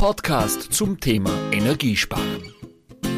[0.00, 2.54] Podcast zum Thema Energiesparen.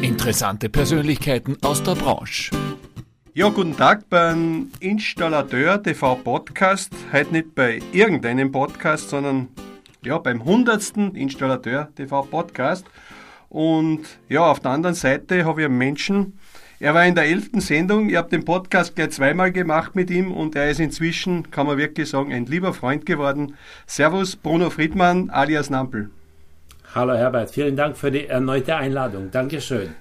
[0.01, 2.51] Interessante Persönlichkeiten aus der Branche.
[3.33, 6.93] Ja, guten Tag beim Installateur TV Podcast.
[7.13, 9.47] Heute nicht bei irgendeinem Podcast, sondern
[10.03, 10.97] ja, beim 100.
[11.13, 12.85] Installateur TV Podcast.
[13.47, 16.37] Und ja, auf der anderen Seite habe ich einen Menschen,
[16.81, 20.33] er war in der elften Sendung, ich habe den Podcast gleich zweimal gemacht mit ihm
[20.33, 23.55] und er ist inzwischen, kann man wirklich sagen, ein lieber Freund geworden.
[23.87, 26.11] Servus, Bruno Friedmann alias Nampel.
[26.95, 29.31] Hallo Herbert, vielen Dank für die erneute Einladung.
[29.31, 29.95] Dankeschön.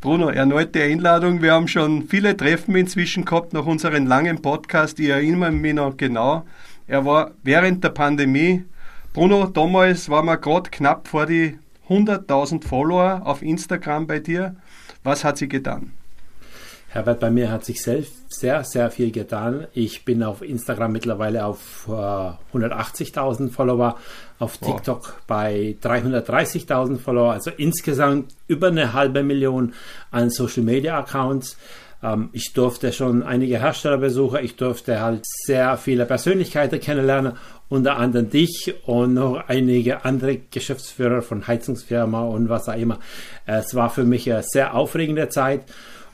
[0.00, 1.40] Bruno, erneute Einladung.
[1.40, 4.98] Wir haben schon viele Treffen inzwischen gehabt nach unserem langen Podcast.
[4.98, 6.46] Ich erinnere mich noch genau.
[6.88, 8.64] Er war während der Pandemie.
[9.12, 14.56] Bruno, damals waren wir gerade knapp vor die 100.000 Follower auf Instagram bei dir.
[15.04, 15.92] Was hat sie getan?
[16.94, 19.66] Herbert, bei mir hat sich selbst sehr, sehr viel getan.
[19.74, 23.98] Ich bin auf Instagram mittlerweile auf äh, 180.000 Follower,
[24.38, 25.22] auf TikTok wow.
[25.26, 29.74] bei 330.000 Follower, also insgesamt über eine halbe Million
[30.12, 31.56] an Social Media Accounts.
[32.00, 37.32] Ähm, ich durfte schon einige Hersteller besuchen, ich durfte halt sehr viele Persönlichkeiten kennenlernen,
[37.68, 43.00] unter anderem dich und noch einige andere Geschäftsführer von Heizungsfirma und was auch immer.
[43.46, 45.64] Es war für mich eine sehr aufregende Zeit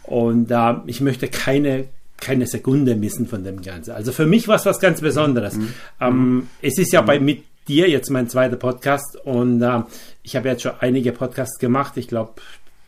[0.04, 1.86] und äh, ich möchte keine
[2.20, 3.92] keine Sekunde missen von dem Ganzen.
[3.92, 5.54] Also für mich war es was ganz Besonderes.
[5.54, 5.72] Mhm.
[6.00, 9.82] Ähm, es ist ja bei mit dir jetzt mein zweiter Podcast und äh,
[10.22, 11.96] ich habe jetzt schon einige Podcasts gemacht.
[11.96, 12.34] Ich glaube,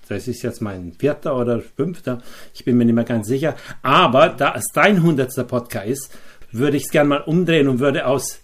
[0.08, 2.22] das ist jetzt mein vierter oder fünfter.
[2.54, 3.56] Ich bin mir nicht mehr ganz sicher.
[3.82, 6.18] Aber da es dein hundertster Podcast ist,
[6.50, 8.40] würde ich es gerne mal umdrehen und würde aus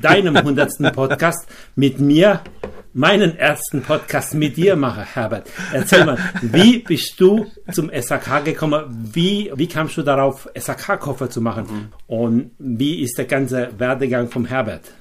[0.00, 2.42] deinem hundertsten Podcast mit mir
[2.94, 5.50] meinen ersten Podcast mit dir machen, Herbert.
[5.72, 8.84] Erzähl mal, wie bist du zum SAK gekommen?
[9.12, 11.64] Wie, wie kamst du darauf, SAK-Koffer zu machen?
[11.64, 11.88] Mhm.
[12.06, 14.92] Und wie ist der ganze Werdegang vom Herbert?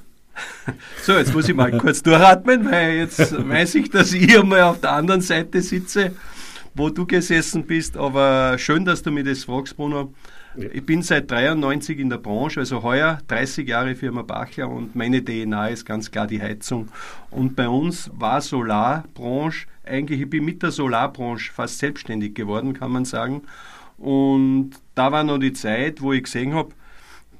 [1.03, 4.63] So, jetzt muss ich mal kurz durchatmen, weil jetzt weiß ich, dass ich hier mal
[4.63, 6.13] auf der anderen Seite sitze,
[6.73, 7.95] wo du gesessen bist.
[7.97, 10.13] Aber schön, dass du mir das fragst, Bruno.
[10.55, 15.23] Ich bin seit 93 in der Branche, also heuer 30 Jahre Firma Bachler und meine
[15.23, 16.89] DNA ist ganz klar die Heizung.
[17.31, 22.91] Und bei uns war Solarbranche, eigentlich ich bin mit der Solarbranche fast selbstständig geworden, kann
[22.91, 23.41] man sagen.
[23.97, 26.69] Und da war noch die Zeit, wo ich gesehen habe,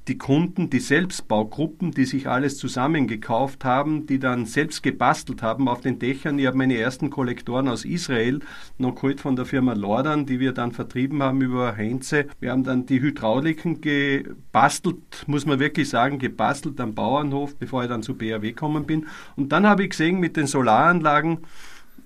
[0.08, 5.80] die Kunden, die Selbstbaugruppen, die sich alles zusammengekauft haben, die dann selbst gebastelt haben auf
[5.80, 6.38] den Dächern.
[6.38, 8.40] Ich habe meine ersten Kollektoren aus Israel
[8.76, 12.26] noch geholt von der Firma Lordan, die wir dann vertrieben haben über Heinze.
[12.38, 17.88] Wir haben dann die Hydrauliken gebastelt, muss man wirklich sagen, gebastelt am Bauernhof, bevor ich
[17.88, 19.06] dann zu BAW gekommen bin.
[19.36, 21.38] Und dann habe ich gesehen, mit den Solaranlagen,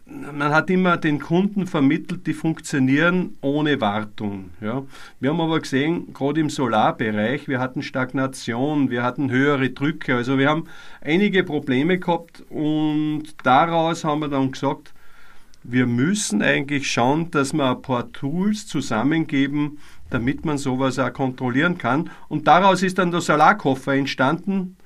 [0.08, 4.50] man hat immer den Kunden vermittelt, die funktionieren ohne Wartung.
[4.60, 4.84] Ja.
[5.20, 10.38] Wir haben aber gesehen, gerade im Solarbereich, wir hatten Stagnation, wir hatten höhere Drücke, also
[10.38, 10.64] wir haben
[11.02, 14.94] einige Probleme gehabt und daraus haben wir dann gesagt,
[15.62, 21.76] wir müssen eigentlich schauen, dass wir ein paar Tools zusammengeben, damit man sowas auch kontrollieren
[21.76, 22.08] kann.
[22.28, 24.77] Und daraus ist dann der Solarkoffer entstanden,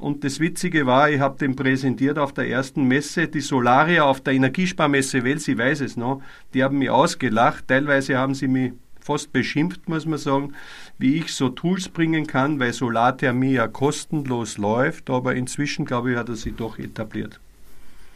[0.00, 4.20] und das Witzige war, ich habe den präsentiert auf der ersten Messe, die Solaria auf
[4.20, 6.22] der Energiesparmesse Wels, ich weiß es noch,
[6.54, 7.68] die haben mich ausgelacht.
[7.68, 10.54] Teilweise haben sie mich fast beschimpft, muss man sagen,
[10.98, 16.16] wie ich so Tools bringen kann, weil Solarthermie ja kostenlos läuft, aber inzwischen, glaube ich,
[16.16, 17.40] hat er sich doch etabliert.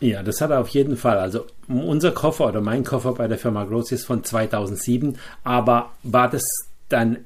[0.01, 1.19] Ja, das hat er auf jeden Fall.
[1.19, 6.31] Also unser Koffer oder mein Koffer bei der Firma Groß ist von 2007, aber war
[6.31, 6.45] das
[6.89, 7.19] dann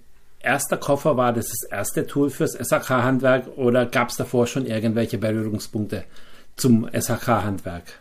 [0.48, 5.18] erster Koffer war das das erste Tool fürs SAK-Handwerk oder gab es davor schon irgendwelche
[5.18, 6.04] Berührungspunkte
[6.56, 8.00] zum SAK-Handwerk?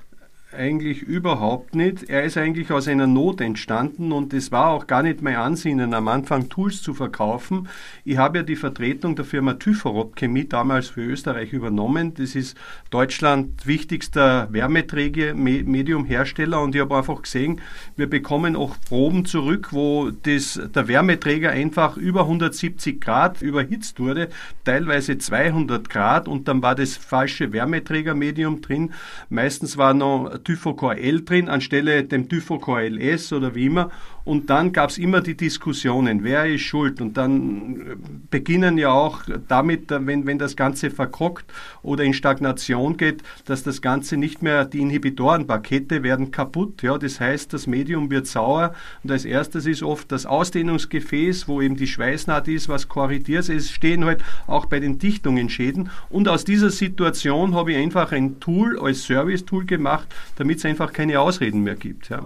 [0.57, 2.09] Eigentlich überhaupt nicht.
[2.09, 5.93] Er ist eigentlich aus einer Not entstanden und es war auch gar nicht mein Ansinnen,
[5.93, 7.67] am Anfang Tools zu verkaufen.
[8.03, 12.15] Ich habe ja die Vertretung der Firma Thyforop Chemie damals für Österreich übernommen.
[12.15, 12.57] Das ist
[12.89, 17.61] Deutschland wichtigster Wärmeträger-Medium-Hersteller und ich habe einfach gesehen,
[17.95, 24.29] wir bekommen auch Proben zurück, wo das, der Wärmeträger einfach über 170 Grad überhitzt wurde,
[24.65, 28.93] teilweise 200 Grad und dann war das falsche Wärmeträger-Medium drin.
[29.29, 33.91] Meistens war noch Typhocor L drin anstelle dem Typhocor LS oder wie immer.
[34.27, 36.99] Und dann gab es immer die Diskussionen, wer ist schuld.
[36.99, 37.95] Und dann äh,
[38.29, 41.45] beginnen ja auch damit, äh, wenn, wenn das Ganze verkockt
[41.81, 46.83] oder in Stagnation geht, dass das Ganze nicht mehr, die Inhibitorenpakete werden kaputt.
[46.83, 48.73] Ja, das heißt, das Medium wird sauer.
[49.01, 53.47] Und als erstes ist oft das Ausdehnungsgefäß, wo eben die Schweißnaht ist, was korrigiert.
[53.47, 55.89] Es stehen halt auch bei den Dichtungen Schäden.
[56.09, 60.91] Und aus dieser Situation habe ich einfach ein Tool als Service-Tool gemacht, damit es einfach
[60.91, 62.09] keine Ausreden mehr gibt.
[62.09, 62.25] Ja.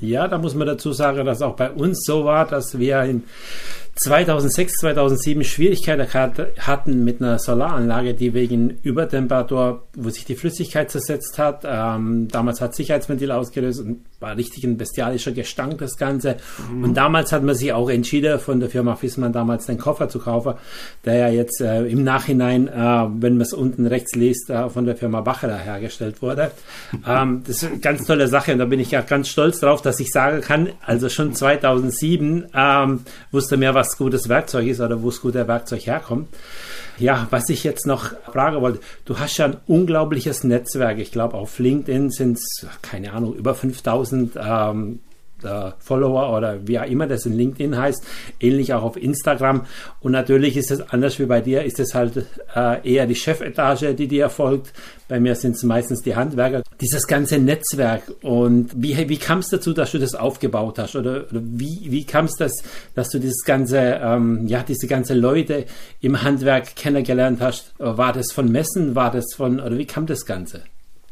[0.00, 3.24] Ja, da muss man dazu sagen, dass auch bei uns so war, dass wir in
[3.96, 6.06] 2006, 2007 Schwierigkeiten
[6.58, 12.60] hatten mit einer Solaranlage, die wegen Übertemperatur, wo sich die Flüssigkeit zersetzt hat, ähm, damals
[12.60, 16.36] hat Sicherheitsventil ausgelöst und war richtig ein bestialischer Gestank, das Ganze.
[16.70, 16.84] Mhm.
[16.84, 20.18] Und damals hat man sich auch entschieden, von der Firma Fissmann damals den Koffer zu
[20.18, 20.54] kaufen,
[21.04, 24.86] der ja jetzt äh, im Nachhinein, äh, wenn man es unten rechts liest, äh, von
[24.86, 26.50] der Firma Bacheler hergestellt wurde.
[27.06, 29.82] ähm, das ist eine ganz tolle Sache und da bin ich ja ganz stolz drauf,
[29.82, 35.02] dass ich sagen kann, also schon 2007 ähm, wusste mehr, was gutes Werkzeug ist oder
[35.02, 36.28] wo es gutes Werkzeug herkommt.
[36.98, 40.98] Ja, was ich jetzt noch fragen wollte, du hast ja ein unglaubliches Netzwerk.
[40.98, 45.00] Ich glaube, auf LinkedIn sind es, keine Ahnung, über 5000 ähm,
[45.44, 48.04] äh, Follower oder wie auch immer das in LinkedIn heißt,
[48.40, 49.66] ähnlich auch auf Instagram.
[50.00, 53.94] Und natürlich ist es anders wie bei dir, ist es halt äh, eher die Chefetage,
[53.94, 54.72] die dir erfolgt.
[55.08, 56.62] Bei mir sind es meistens die Handwerker.
[56.80, 60.96] Dieses ganze Netzwerk und wie, wie kam es dazu, dass du das aufgebaut hast?
[60.96, 62.62] Oder, oder wie, wie kam es, dass,
[62.94, 65.66] dass du dieses ganze, ähm, ja, diese ganze Leute
[66.00, 67.74] im Handwerk kennengelernt hast?
[67.78, 68.94] War das von Messen?
[68.94, 70.62] War das von, oder wie kam das Ganze?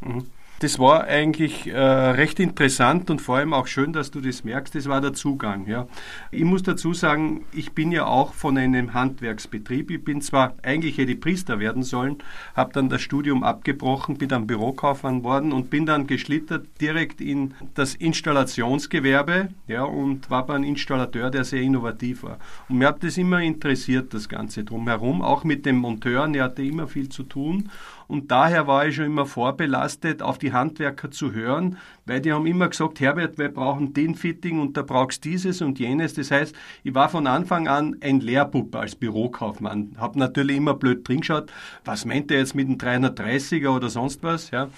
[0.00, 0.26] Mhm.
[0.60, 4.74] Das war eigentlich äh, recht interessant und vor allem auch schön, dass du das merkst.
[4.74, 5.66] Das war der Zugang.
[5.66, 5.86] Ja.
[6.30, 9.90] Ich muss dazu sagen, ich bin ja auch von einem Handwerksbetrieb.
[9.90, 12.18] Ich bin zwar eigentlich hätte Priester werden sollen,
[12.54, 17.54] habe dann das Studium abgebrochen, bin dann Bürokaufmann worden und bin dann geschlittert direkt in
[17.72, 22.38] das Installationsgewerbe ja, und war ein Installateur, der sehr innovativ war.
[22.68, 25.22] Und mir hat das immer interessiert, das Ganze drumherum.
[25.22, 27.70] Auch mit dem Monteur, der hatte immer viel zu tun.
[28.10, 31.76] Und daher war ich schon immer vorbelastet, auf die Handwerker zu hören,
[32.06, 35.78] weil die haben immer gesagt, Herbert, wir brauchen den Fitting und da brauchst dieses und
[35.78, 36.14] jenes.
[36.14, 36.52] Das heißt,
[36.82, 39.94] ich war von Anfang an ein Lehrbub als Bürokaufmann.
[39.96, 41.52] Hab natürlich immer blöd drin geschaut,
[41.84, 44.68] was meint er jetzt mit dem 330er oder sonst was, ja.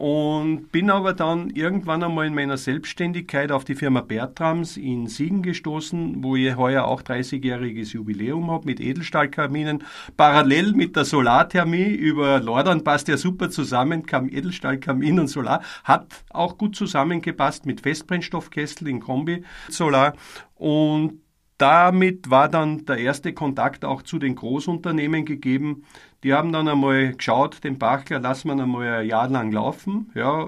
[0.00, 5.42] Und bin aber dann irgendwann einmal in meiner Selbstständigkeit auf die Firma Bertrams in Siegen
[5.42, 9.84] gestoßen, wo ich heuer auch 30-jähriges Jubiläum habe mit Edelstahlkaminen.
[10.16, 16.24] Parallel mit der Solarthermie über Lordern passt ja super zusammen, kam Edelstahlkamin und Solar, hat
[16.30, 20.14] auch gut zusammengepasst mit Festbrennstoffkessel in Kombi Solar.
[20.54, 21.20] Und
[21.60, 25.84] damit war dann der erste Kontakt auch zu den Großunternehmen gegeben.
[26.22, 30.46] Die haben dann einmal geschaut, den Bachler lassen wir einmal ein Jahr lang laufen, ja,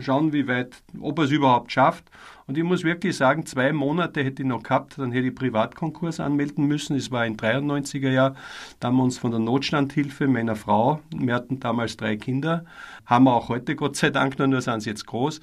[0.00, 2.04] schauen, wie weit, ob er es überhaupt schafft.
[2.46, 6.20] Und ich muss wirklich sagen, zwei Monate hätte ich noch gehabt, dann hätte ich Privatkonkurs
[6.20, 6.96] anmelden müssen.
[6.96, 8.34] Es war ein 93er Jahr.
[8.80, 12.64] Da haben wir uns von der Notstandhilfe meiner Frau, wir hatten damals drei Kinder,
[13.06, 15.40] haben wir auch heute Gott sei Dank noch, nur sind sie jetzt groß,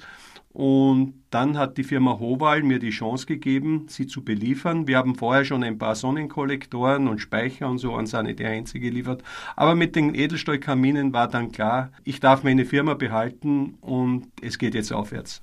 [0.56, 4.86] und dann hat die Firma Howal mir die Chance gegeben, sie zu beliefern.
[4.86, 9.22] Wir haben vorher schon ein paar Sonnenkollektoren und Speicher und so an Sanitär Einzel geliefert.
[9.54, 14.74] Aber mit den Edelstahlkaminen war dann klar, ich darf meine Firma behalten und es geht
[14.74, 15.42] jetzt aufwärts.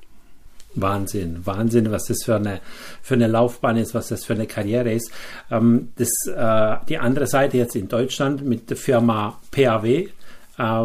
[0.73, 2.59] Wahnsinn, Wahnsinn, was das für eine,
[3.03, 5.11] für eine Laufbahn ist, was das für eine Karriere ist.
[5.51, 10.09] Ähm, das, äh, die andere Seite jetzt in Deutschland mit der Firma PAW,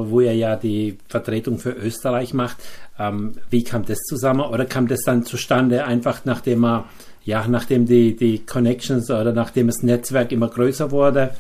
[0.09, 2.57] wo er ja die Vertretung für Österreich macht.
[2.99, 4.41] Ähm, wie kam das zusammen?
[4.41, 6.85] Oder kam das dann zustande, einfach nachdem er,
[7.25, 11.31] ja, nachdem die, die Connections oder nachdem das Netzwerk immer größer wurde?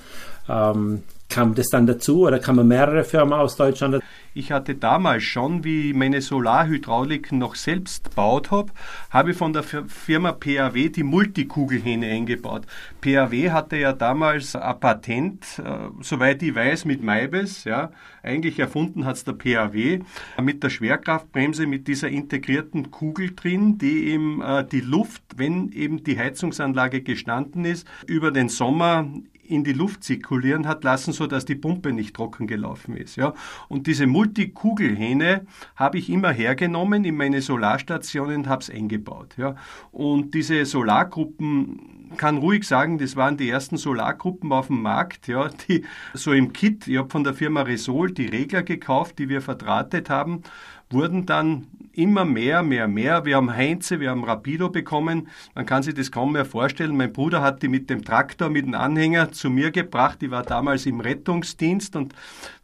[1.28, 4.02] Kam das dann dazu oder kamen mehrere Firmen aus Deutschland?
[4.32, 8.72] Ich hatte damals schon, wie ich meine Solarhydraulik noch selbst gebaut habe,
[9.10, 12.62] habe ich von der Firma PAW die Multikugelhähne eingebaut.
[13.00, 17.64] PAW hatte ja damals ein Patent, äh, soweit ich weiß, mit Maibes.
[17.64, 17.90] Ja.
[18.22, 20.00] Eigentlich erfunden hat es der PAW
[20.40, 26.04] mit der Schwerkraftbremse, mit dieser integrierten Kugel drin, die eben äh, die Luft, wenn eben
[26.04, 29.08] die Heizungsanlage gestanden ist, über den Sommer
[29.48, 33.16] in die Luft zirkulieren hat lassen, so dass die Pumpe nicht trocken gelaufen ist.
[33.16, 33.34] Ja.
[33.68, 39.34] Und diese Multikugelhähne habe ich immer hergenommen in meine Solarstationen und habe es eingebaut.
[39.36, 39.56] Ja.
[39.90, 45.48] Und diese Solargruppen, kann ruhig sagen, das waren die ersten Solargruppen auf dem Markt, ja,
[45.68, 49.42] die so im Kit, ich habe von der Firma Resol die Regler gekauft, die wir
[49.42, 50.42] verdrahtet haben,
[50.90, 51.66] wurden dann
[51.98, 53.24] immer mehr, mehr, mehr.
[53.24, 55.28] Wir haben Heinze, wir haben Rapido bekommen.
[55.54, 56.96] Man kann sich das kaum mehr vorstellen.
[56.96, 60.22] Mein Bruder hat die mit dem Traktor, mit dem Anhänger zu mir gebracht.
[60.22, 62.14] Ich war damals im Rettungsdienst und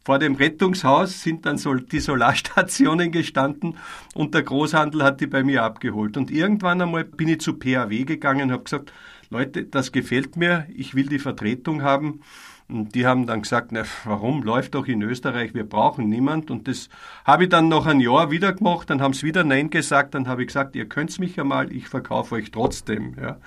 [0.04, 3.76] vor dem Rettungshaus sind dann so die Solarstationen gestanden
[4.14, 6.16] und der Großhandel hat die bei mir abgeholt.
[6.16, 8.92] Und irgendwann einmal bin ich zu PAW gegangen und habe gesagt,
[9.30, 12.20] Leute, das gefällt mir, ich will die Vertretung haben.
[12.68, 16.50] Und die haben dann gesagt, na, warum läuft doch in Österreich, wir brauchen niemand.
[16.50, 16.88] Und das
[17.24, 20.28] habe ich dann noch ein Jahr wieder gemacht, dann haben sie wieder Nein gesagt, dann
[20.28, 23.16] habe ich gesagt, ihr könnt's mich ja mal, ich verkaufe euch trotzdem.
[23.20, 23.38] Ja.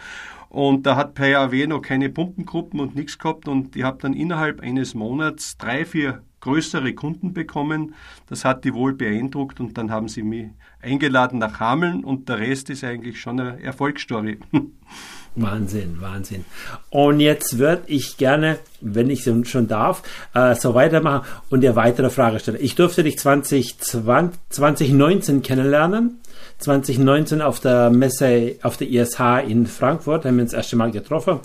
[0.50, 4.62] Und da hat PAW noch keine Pumpengruppen und nichts gehabt und ich habe dann innerhalb
[4.62, 7.94] eines Monats drei, vier größere Kunden bekommen.
[8.30, 10.48] Das hat die wohl beeindruckt und dann haben sie mich
[10.82, 14.40] eingeladen nach Hameln und der Rest ist eigentlich schon eine Erfolgsstory.
[15.36, 16.46] Wahnsinn, Wahnsinn.
[16.90, 20.02] Und jetzt würde ich gerne, wenn ich schon darf,
[20.34, 22.58] äh, so weitermachen und dir weitere Frage stellen.
[22.60, 26.22] Ich durfte dich 2020, 2019 kennenlernen.
[26.60, 30.92] 2019 auf der Messe, auf der ISH in Frankfurt, haben wir uns das erste Mal
[30.92, 31.40] getroffen.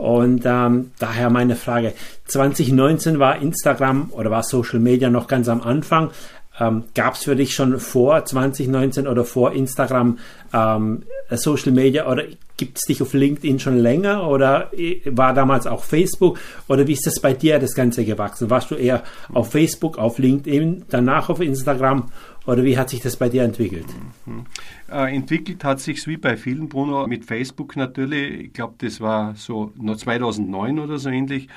[0.00, 1.92] Und ähm, daher meine Frage,
[2.24, 6.10] 2019 war Instagram oder war Social Media noch ganz am Anfang.
[6.58, 10.18] Ähm, Gab es für dich schon vor 2019 oder vor Instagram
[10.54, 12.24] ähm, Social Media oder
[12.60, 16.38] gibt es dich auf LinkedIn schon länger oder äh, war damals auch Facebook
[16.68, 18.50] oder wie ist das bei dir das Ganze gewachsen?
[18.50, 19.02] Warst du eher
[19.32, 22.10] auf Facebook, auf LinkedIn, danach auf Instagram
[22.44, 23.86] oder wie hat sich das bei dir entwickelt?
[24.26, 24.44] Mhm.
[24.92, 28.40] Äh, entwickelt hat sich wie bei vielen, Bruno, mit Facebook natürlich.
[28.40, 31.48] Ich glaube, das war so 2009 oder so ähnlich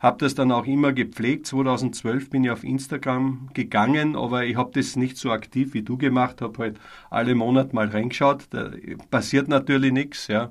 [0.00, 1.46] habe das dann auch immer gepflegt.
[1.46, 5.96] 2012 bin ich auf Instagram gegangen, aber ich habe das nicht so aktiv wie du
[5.98, 6.80] gemacht, habe halt
[7.10, 8.46] alle Monate mal reingeschaut.
[8.50, 8.70] Da
[9.10, 10.50] passiert natürlich nichts, ja.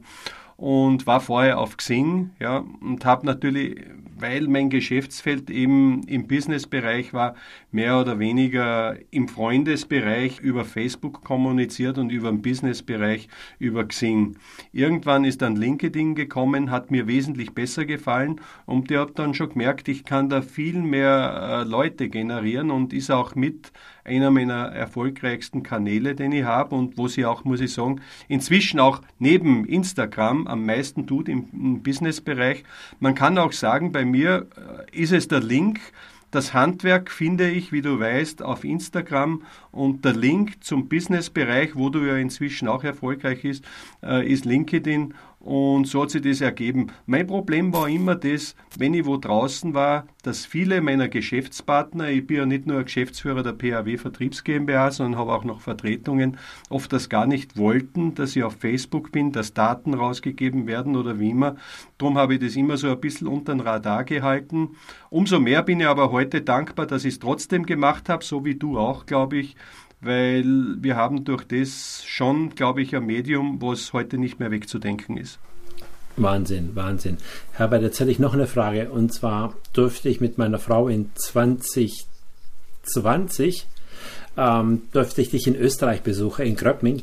[0.55, 3.79] Und war vorher auf Xing, ja, und habe natürlich
[4.21, 7.35] weil mein Geschäftsfeld eben im Businessbereich war,
[7.71, 13.27] mehr oder weniger im Freundesbereich über Facebook kommuniziert und über den Businessbereich
[13.59, 14.37] über Xing.
[14.71, 19.49] Irgendwann ist dann LinkedIn gekommen, hat mir wesentlich besser gefallen und ich habe dann schon
[19.49, 23.71] gemerkt, ich kann da viel mehr äh, Leute generieren und ist auch mit
[24.09, 28.79] einer meiner erfolgreichsten Kanäle, den ich habe und wo sie auch, muss ich sagen, inzwischen
[28.79, 32.63] auch neben Instagram am meisten tut im, im Businessbereich.
[32.99, 34.47] Man kann auch sagen, bei mir
[34.91, 35.79] äh, ist es der Link,
[36.31, 41.89] das Handwerk finde ich, wie du weißt, auf Instagram und der Link zum Businessbereich, wo
[41.89, 43.65] du ja inzwischen auch erfolgreich bist,
[44.03, 46.87] äh, ist LinkedIn und so hat sich das ergeben.
[47.05, 52.27] Mein Problem war immer das, wenn ich wo draußen war, dass viele meiner Geschäftspartner, ich
[52.27, 56.37] bin ja nicht nur Geschäftsführer der PAW Vertriebs GmbH, sondern habe auch noch Vertretungen,
[56.69, 61.19] oft das gar nicht wollten, dass ich auf Facebook bin, dass Daten rausgegeben werden oder
[61.19, 61.55] wie immer.
[61.97, 64.71] Darum habe ich das immer so ein bisschen unter den Radar gehalten.
[65.09, 68.55] Umso mehr bin ich aber heute dankbar, dass ich es trotzdem gemacht habe, so wie
[68.55, 69.55] du auch, glaube ich,
[70.01, 75.17] weil wir haben durch das schon, glaube ich, ein Medium, was heute nicht mehr wegzudenken
[75.17, 75.39] ist.
[76.15, 77.17] Wahnsinn, Wahnsinn.
[77.53, 78.91] Herbert, jetzt hätte ich noch eine Frage.
[78.91, 83.67] Und zwar durfte ich mit meiner Frau in 2020,
[84.37, 87.01] ähm, durfte ich dich in Österreich besuchen, in Gröbming.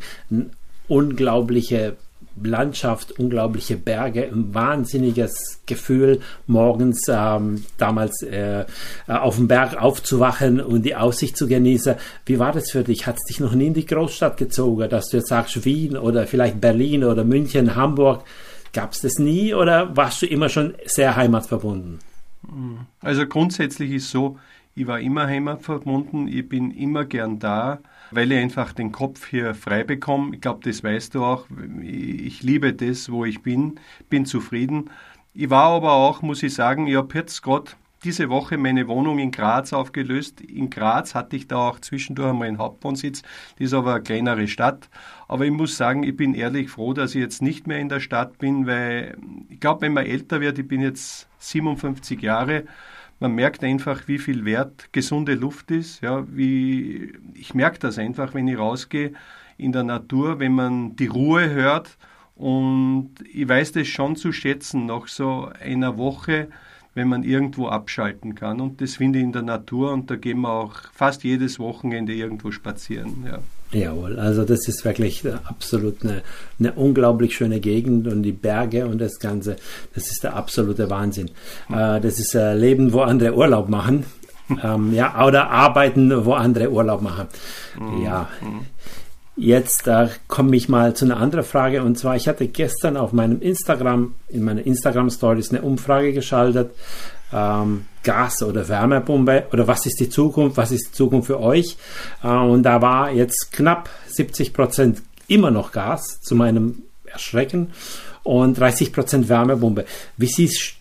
[0.89, 1.97] Unglaubliche
[2.43, 8.65] Landschaft, unglaubliche Berge, ein wahnsinniges Gefühl, morgens ähm, damals äh,
[9.07, 11.97] auf dem Berg aufzuwachen und die Aussicht zu genießen.
[12.27, 13.07] Wie war das für dich?
[13.07, 16.27] Hat es dich noch nie in die Großstadt gezogen, dass du jetzt sagst Wien oder
[16.27, 18.25] vielleicht Berlin oder München, Hamburg?
[18.73, 21.99] Gab es das nie oder warst du immer schon sehr heimatverbunden?
[23.01, 24.39] Also grundsätzlich ist so,
[24.75, 27.79] ich war immer heimatverbunden, ich bin immer gern da
[28.11, 30.35] weil ich einfach den Kopf hier frei bekomme.
[30.35, 31.47] Ich glaube, das weißt du auch.
[31.83, 34.91] Ich liebe das, wo ich bin, bin zufrieden.
[35.35, 37.73] Ich war aber auch, muss ich sagen, ich habe jetzt gerade
[38.05, 40.41] diese Woche meine Wohnung in Graz aufgelöst.
[40.41, 43.23] In Graz hatte ich da auch zwischendurch einmal einen Hauptwohnsitz.
[43.23, 44.89] Das ist aber eine kleinere Stadt.
[45.29, 48.01] Aber ich muss sagen, ich bin ehrlich froh, dass ich jetzt nicht mehr in der
[48.01, 49.17] Stadt bin, weil
[49.49, 52.65] ich glaube, wenn man älter wird, ich bin jetzt 57 Jahre,
[53.19, 56.03] man merkt einfach, wie viel wert gesunde Luft ist.
[56.03, 59.13] Ja, wie, ich merke das einfach, wenn ich rausgehe
[59.57, 61.97] in der Natur, wenn man die Ruhe hört.
[62.35, 66.49] Und ich weiß das schon zu schätzen, nach so einer Woche,
[66.93, 68.61] wenn man irgendwo abschalten kann.
[68.61, 72.13] Und das finde ich in der Natur und da gehen wir auch fast jedes Wochenende
[72.13, 73.25] irgendwo spazieren.
[73.27, 73.39] Ja.
[73.73, 76.23] Jawohl, also das ist wirklich absolut eine,
[76.59, 79.57] eine unglaublich schöne Gegend und die Berge und das Ganze,
[79.95, 81.31] das ist der absolute Wahnsinn.
[81.69, 84.07] Äh, das ist ein Leben, wo andere Urlaub machen.
[84.63, 87.27] ähm, ja, oder arbeiten, wo andere Urlaub machen.
[87.79, 88.05] Mhm.
[88.05, 88.29] Ja.
[89.37, 93.13] Jetzt äh, komme ich mal zu einer anderen Frage und zwar, ich hatte gestern auf
[93.13, 96.71] meinem Instagram, in meiner Instagram Stories eine Umfrage geschaltet
[97.33, 101.77] ähm, Gas- oder Wärmepumpe oder was ist die Zukunft, was ist die Zukunft für euch?
[102.23, 107.73] Äh, und da war jetzt knapp 70 Prozent immer noch Gas, zu meinem Erschrecken,
[108.23, 109.85] und 30 Prozent Wärmepumpe.
[110.17, 110.75] Wie siehst,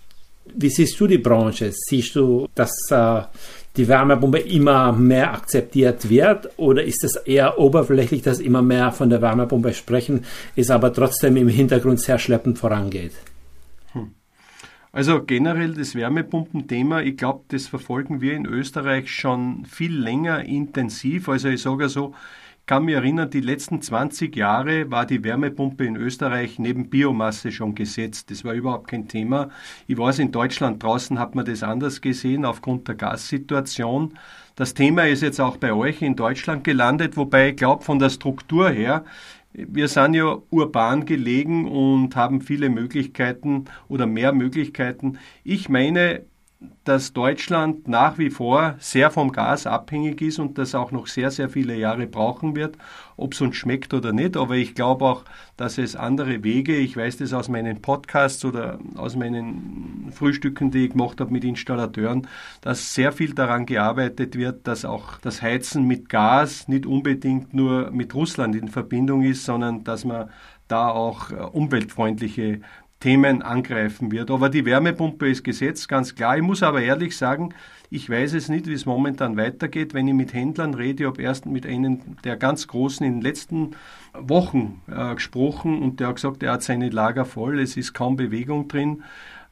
[0.56, 1.72] wie siehst du die Branche?
[1.74, 3.22] Siehst du, dass äh,
[3.76, 9.10] die Wärmepumpe immer mehr akzeptiert wird oder ist es eher oberflächlich, dass immer mehr von
[9.10, 13.14] der Wärmepumpe sprechen, ist aber trotzdem im Hintergrund sehr schleppend vorangeht?
[14.96, 21.28] Also generell das Wärmepumpenthema, ich glaube, das verfolgen wir in Österreich schon viel länger intensiv.
[21.28, 22.14] Also ich sage so,
[22.66, 27.76] kann mich erinnern, die letzten 20 Jahre war die Wärmepumpe in Österreich neben Biomasse schon
[27.76, 28.32] gesetzt.
[28.32, 29.50] Das war überhaupt kein Thema.
[29.86, 34.18] Ich weiß, in Deutschland draußen hat man das anders gesehen aufgrund der Gassituation.
[34.56, 38.12] Das Thema ist jetzt auch bei euch in Deutschland gelandet, wobei ich glaube, von der
[38.12, 39.04] Struktur her,
[39.58, 45.18] wir sind ja urban gelegen und haben viele Möglichkeiten oder mehr Möglichkeiten.
[45.44, 46.26] Ich meine,
[46.84, 51.32] dass Deutschland nach wie vor sehr vom Gas abhängig ist und das auch noch sehr,
[51.32, 52.78] sehr viele Jahre brauchen wird,
[53.18, 54.38] ob es uns schmeckt oder nicht.
[54.38, 55.26] Aber ich glaube auch,
[55.58, 60.86] dass es andere Wege, ich weiß das aus meinen Podcasts oder aus meinen Frühstücken, die
[60.86, 62.28] ich gemacht habe mit Installateuren,
[62.62, 67.92] dass sehr viel daran gearbeitet wird, dass auch das Heizen mit Gas nicht unbedingt nur
[67.92, 70.30] mit Russland in Verbindung ist, sondern dass man
[70.68, 72.62] da auch äh, umweltfreundliche
[73.00, 74.32] Themen angreifen wird.
[74.32, 76.38] Aber die Wärmepumpe ist gesetzt, ganz klar.
[76.38, 77.54] Ich muss aber ehrlich sagen,
[77.90, 79.94] ich weiß es nicht, wie es momentan weitergeht.
[79.94, 83.22] Wenn ich mit Händlern rede, ich habe erst mit einem der ganz Großen in den
[83.22, 83.72] letzten
[84.14, 88.16] Wochen äh, gesprochen und der hat gesagt, er hat seine Lager voll, es ist kaum
[88.16, 89.04] Bewegung drin.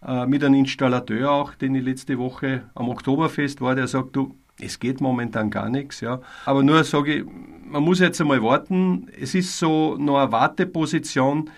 [0.05, 4.35] Äh, mit einem Installateur auch, den ich letzte Woche am Oktoberfest war, der sagt, du,
[4.59, 6.21] es geht momentan gar nichts, ja.
[6.45, 7.25] Aber nur sage ich,
[7.65, 9.07] man muss jetzt einmal warten.
[9.19, 11.50] Es ist so noch eine Warteposition.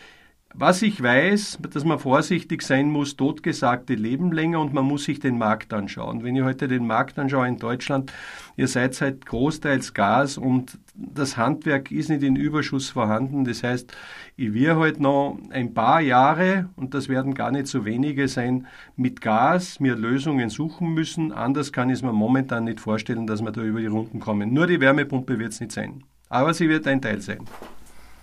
[0.57, 5.19] Was ich weiß, dass man vorsichtig sein muss, totgesagte leben länger und man muss sich
[5.19, 6.23] den Markt anschauen.
[6.23, 8.13] Wenn ich heute den Markt anschaue in Deutschland,
[8.55, 13.43] ihr seid halt großteils Gas und das Handwerk ist nicht in Überschuss vorhanden.
[13.43, 13.93] Das heißt,
[14.37, 18.65] ich will halt noch ein paar Jahre, und das werden gar nicht so wenige sein,
[18.95, 21.33] mit Gas mir Lösungen suchen müssen.
[21.33, 24.53] Anders kann ich es mir momentan nicht vorstellen, dass wir da über die Runden kommen.
[24.53, 26.05] Nur die Wärmepumpe wird es nicht sein.
[26.29, 27.39] Aber sie wird ein Teil sein.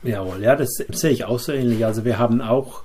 [0.02, 1.84] Jawohl, ja, das sehe ich auch so ähnlich.
[1.84, 2.82] Also wir haben auch,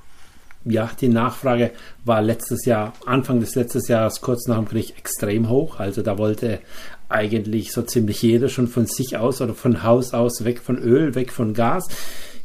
[0.66, 1.72] ja, die Nachfrage
[2.06, 5.80] war letztes Jahr, Anfang des letzten Jahres, kurz nach dem Krieg, extrem hoch.
[5.80, 6.60] Also da wollte
[7.10, 11.16] eigentlich so ziemlich jeder schon von sich aus oder von Haus aus weg von Öl,
[11.16, 11.88] weg von Gas,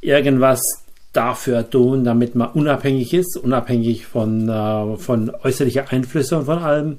[0.01, 6.59] irgendwas dafür tun, damit man unabhängig ist, unabhängig von, äh, von äußerlichen Einflüssen und von
[6.59, 6.97] allem.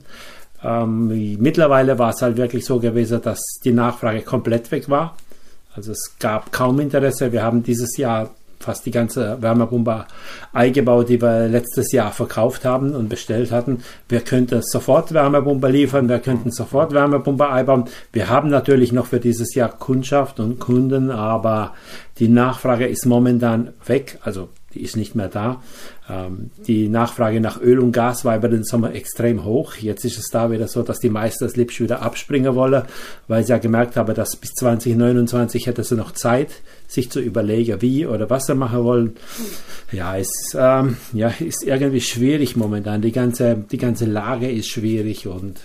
[0.64, 5.18] Ähm, mittlerweile war es halt wirklich so gewesen, dass die Nachfrage komplett weg war.
[5.76, 7.32] Also es gab kaum Interesse.
[7.32, 8.30] Wir haben dieses Jahr
[8.64, 10.06] fast die ganze Wärmepumpe
[10.54, 13.84] eingebaut, die wir letztes Jahr verkauft haben und bestellt hatten.
[14.08, 17.86] Wir könnten sofort Wärmepumpe liefern, wir könnten sofort Wärmepumpe einbauen.
[18.12, 21.74] Wir haben natürlich noch für dieses Jahr Kundschaft und Kunden, aber
[22.20, 24.18] die Nachfrage ist momentan weg.
[24.24, 25.62] Also die ist nicht mehr da.
[26.10, 29.76] Ähm, die Nachfrage nach Öl und Gas war über den Sommer extrem hoch.
[29.76, 32.84] Jetzt ist es da wieder so, dass die meisten das Lipsch wieder abspringen wollen,
[33.28, 36.50] weil sie ja gemerkt haben, dass bis 2029 hätte sie noch Zeit,
[36.88, 39.16] sich zu überlegen, wie oder was sie machen wollen.
[39.92, 43.02] Ja, ist, ähm, ja, ist irgendwie schwierig momentan.
[43.02, 45.60] Die ganze, die ganze Lage ist schwierig und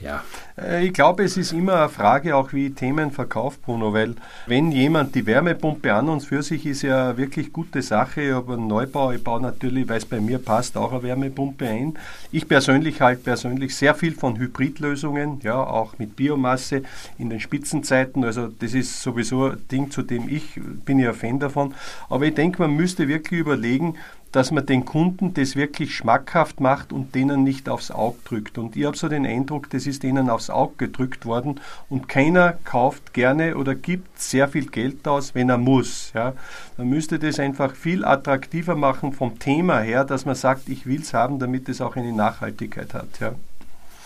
[0.00, 0.24] ja.
[0.56, 4.14] Äh, ich glaube, es ist immer eine Frage auch, wie Themen verkauft, Bruno, weil
[4.46, 8.66] wenn jemand die Wärmepumpe an und für sich ist ja wirklich gute Sache, habe einen
[8.66, 11.98] Neubau, ich baue natürlich, weil es bei mir passt, auch eine Wärmepumpe ein.
[12.32, 16.82] Ich persönlich halte persönlich sehr viel von Hybridlösungen, ja, auch mit Biomasse
[17.18, 21.38] in den Spitzenzeiten, also das ist sowieso ein Ding, zu dem ich bin ja Fan
[21.38, 21.74] davon,
[22.08, 23.96] aber ich denke, man müsste wirklich überlegen,
[24.36, 28.58] dass man den Kunden das wirklich schmackhaft macht und denen nicht aufs Auge drückt.
[28.58, 32.58] Und ich habe so den Eindruck, das ist denen aufs Auge gedrückt worden und keiner
[32.66, 36.12] kauft gerne oder gibt sehr viel Geld aus, wenn er muss.
[36.14, 36.34] Ja.
[36.76, 41.00] Man müsste das einfach viel attraktiver machen vom Thema her, dass man sagt, ich will
[41.00, 43.18] es haben, damit es auch eine Nachhaltigkeit hat.
[43.20, 43.32] Ja.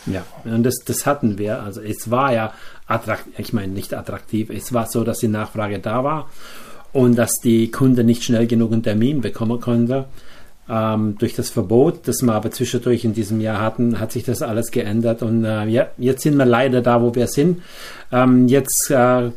[0.06, 1.60] Ja, und das, das hatten wir.
[1.60, 2.54] Also es war ja
[2.86, 6.30] attraktiv, ich meine nicht attraktiv, es war so, dass die Nachfrage da war
[6.92, 10.06] und dass die Kunde nicht schnell genug einen Termin bekommen konnte.
[10.68, 14.40] Ähm, durch das Verbot, das wir aber zwischendurch in diesem Jahr hatten, hat sich das
[14.40, 17.62] alles geändert und äh, ja, jetzt sind wir leider da, wo wir sind.
[18.12, 19.30] Ähm, jetzt äh,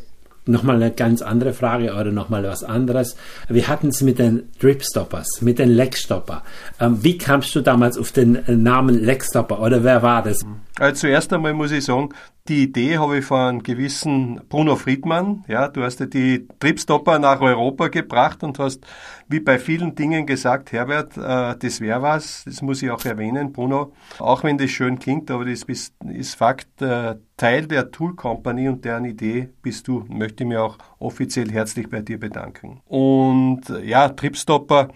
[0.46, 3.16] nochmal eine ganz andere Frage oder nochmal was anderes.
[3.48, 6.42] Wir hatten es mit den Dripstoppers, mit den Legstopper.
[6.80, 10.40] Ähm, wie kamst du damals auf den Namen Legstopper oder wer war das?
[10.78, 12.10] Also zuerst einmal muss ich sagen,
[12.48, 15.44] die Idee habe ich von gewissen Bruno Friedmann.
[15.48, 18.84] Ja, du hast ja die Tripstopper nach Europa gebracht und hast
[19.28, 22.44] wie bei vielen Dingen gesagt, Herbert, äh, das wäre was.
[22.44, 23.94] Das muss ich auch erwähnen, Bruno.
[24.18, 26.82] Auch wenn das schön klingt, aber das ist, ist Fakt.
[26.82, 30.04] Äh, Teil der Tool Company und deren Idee bist du.
[30.08, 32.80] Möchte mich auch offiziell herzlich bei dir bedanken.
[32.86, 34.88] Und ja, Tripstopper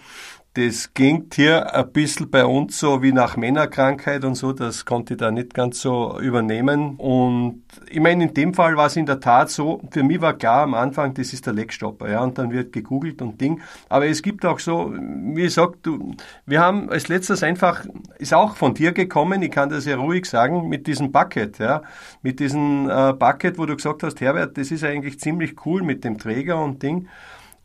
[0.55, 5.15] das ging hier ein bisschen bei uns so wie nach Männerkrankheit und so, das konnte
[5.15, 6.97] ich da nicht ganz so übernehmen.
[6.97, 10.35] Und ich meine, in dem Fall war es in der Tat so, für mich war
[10.35, 13.61] klar am Anfang, das ist der Leckstopper, ja, und dann wird gegoogelt und Ding.
[13.89, 17.85] Aber es gibt auch so, wie sag, du, wir haben als letztes einfach,
[18.19, 21.83] ist auch von dir gekommen, ich kann das ja ruhig sagen, mit diesem Bucket, ja,
[22.23, 26.03] mit diesem äh, Bucket, wo du gesagt hast, Herbert, das ist eigentlich ziemlich cool mit
[26.05, 27.07] dem Träger und Ding.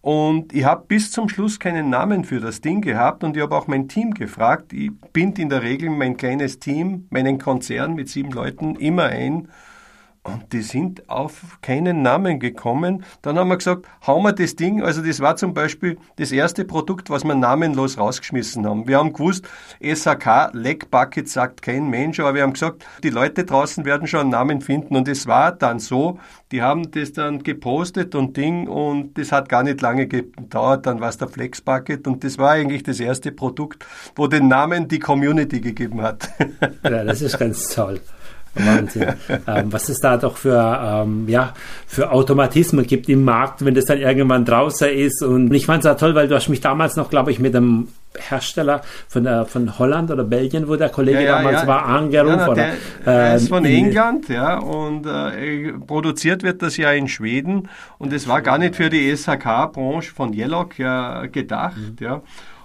[0.03, 3.55] Und ich habe bis zum Schluss keinen Namen für das Ding gehabt und ich habe
[3.55, 4.73] auch mein Team gefragt.
[4.73, 9.47] Ich bind in der Regel mein kleines Team, meinen Konzern mit sieben Leuten immer ein
[10.23, 13.03] und die sind auf keinen Namen gekommen.
[13.21, 16.63] Dann haben wir gesagt, hauen wir das Ding, also das war zum Beispiel das erste
[16.63, 18.87] Produkt, was wir namenlos rausgeschmissen haben.
[18.87, 19.45] Wir haben gewusst,
[19.81, 24.21] SAK, Leg Bucket sagt kein Mensch, aber wir haben gesagt, die Leute draußen werden schon
[24.21, 26.19] einen Namen finden und es war dann so,
[26.51, 31.01] die haben das dann gepostet und Ding und das hat gar nicht lange gedauert, dann
[31.01, 34.87] war es der Flex Bucket und das war eigentlich das erste Produkt, wo den Namen
[34.87, 36.29] die Community gegeben hat.
[36.83, 37.99] Ja, das ist ganz toll.
[38.55, 39.13] Wahnsinn.
[39.47, 41.53] ähm, was es da doch für, ähm, ja,
[41.87, 45.23] für Automatismen gibt im Markt, wenn das dann irgendwann draußen ist.
[45.23, 47.55] Und ich fand es auch toll, weil du hast mich damals noch, glaube ich, mit
[47.55, 47.87] einem
[48.17, 51.67] Hersteller von, der, von Holland oder Belgien, wo der Kollege ja, ja, damals ja.
[51.67, 52.37] war, angerufen.
[52.37, 52.73] Ja, der,
[53.05, 58.27] der ist von England, ja, und äh, produziert wird das ja in Schweden und es
[58.27, 62.05] war gar nicht für die SHK-Branche von Yellock ja gedacht, mhm.
[62.05, 62.21] ja.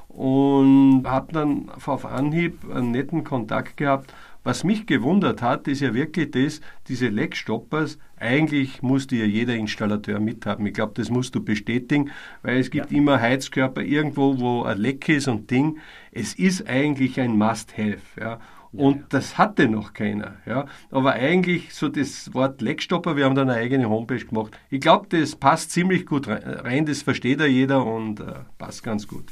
[0.09, 4.12] Und habe dann auf Anhieb einen netten Kontakt gehabt
[4.49, 10.21] was mich gewundert hat, ist ja wirklich das, diese Leckstoppers, eigentlich musste ja jeder Installateur
[10.21, 10.65] mithaben.
[10.65, 12.97] Ich glaube, das musst du bestätigen, weil es gibt ja.
[12.97, 15.77] immer Heizkörper irgendwo, wo ein Leck ist und Ding.
[16.13, 17.99] Es ist eigentlich ein Must-Have.
[18.19, 18.41] Ja.
[18.73, 19.07] Und ja, ja.
[19.11, 20.37] das hatte noch keiner.
[20.47, 20.65] Ja.
[20.91, 24.59] Aber eigentlich so das Wort Leckstopper, wir haben dann eine eigene Homepage gemacht.
[24.71, 29.07] Ich glaube, das passt ziemlich gut rein, das versteht ja jeder und äh, passt ganz
[29.07, 29.25] gut.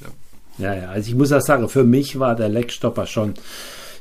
[0.58, 0.74] Ja.
[0.74, 3.32] ja, ja, also ich muss auch sagen, für mich war der Leckstopper schon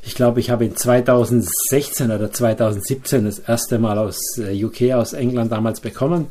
[0.06, 5.12] ich glaube, ich habe in 2016 oder 2017 das erste Mal aus äh, UK, aus
[5.12, 6.28] England damals bekommen.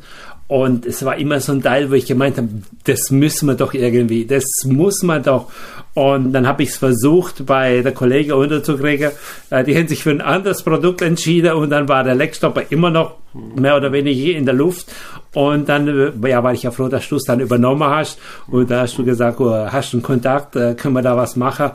[0.48, 2.48] Und es war immer so ein Teil, wo ich gemeint habe,
[2.84, 5.52] das müssen wir doch irgendwie, das muss man doch.
[5.92, 9.10] Und dann habe ich es versucht, bei der Kollege unterzukriegen.
[9.50, 12.90] Äh, die haben sich für ein anderes Produkt entschieden und dann war der Leckstopper immer
[12.90, 13.16] noch
[13.54, 14.92] mehr oder weniger in der Luft.
[15.34, 18.18] Und dann äh, ja, war ich ja froh, dass du es dann übernommen hast.
[18.48, 21.72] Und da hast du gesagt, oh, hast du einen Kontakt, können wir da was machen?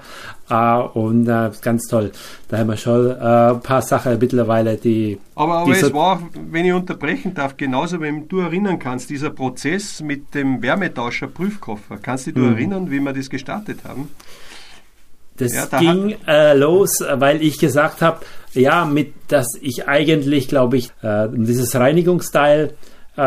[0.94, 2.12] und äh, ganz toll.
[2.50, 5.18] Da haben wir schon äh, ein paar Sachen mittlerweile, die.
[5.36, 9.30] Aber, aber die es war, wenn ich unterbrechen darf, genauso, wenn du erinnern kannst, dieser
[9.30, 11.98] Prozess mit dem Wärmetauscher Prüfkoffer.
[12.02, 12.54] Kannst du dich mhm.
[12.54, 14.10] erinnern, wie wir das gestartet haben?
[15.38, 18.20] Das ja, da ging äh, los, weil ich gesagt habe,
[18.54, 22.74] ja, mit, dass ich eigentlich, glaube ich, äh, dieses Reinigungsteil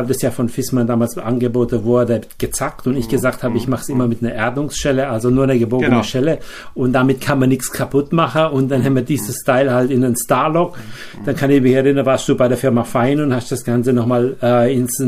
[0.02, 3.88] das ja von Fissmann damals angeboten wurde, gezackt und ich gesagt habe, ich mache es
[3.88, 6.02] immer mit einer Erdungsschelle, also nur eine gebogene genau.
[6.02, 6.38] Schelle.
[6.74, 10.04] Und damit kann man nichts kaputt machen und dann haben wir dieses Teil halt in
[10.04, 10.78] einen Starlock.
[11.24, 13.92] Dann kann ich mich erinnern, warst du bei der Firma Fein und hast das Ganze
[13.92, 15.02] nochmal äh, ins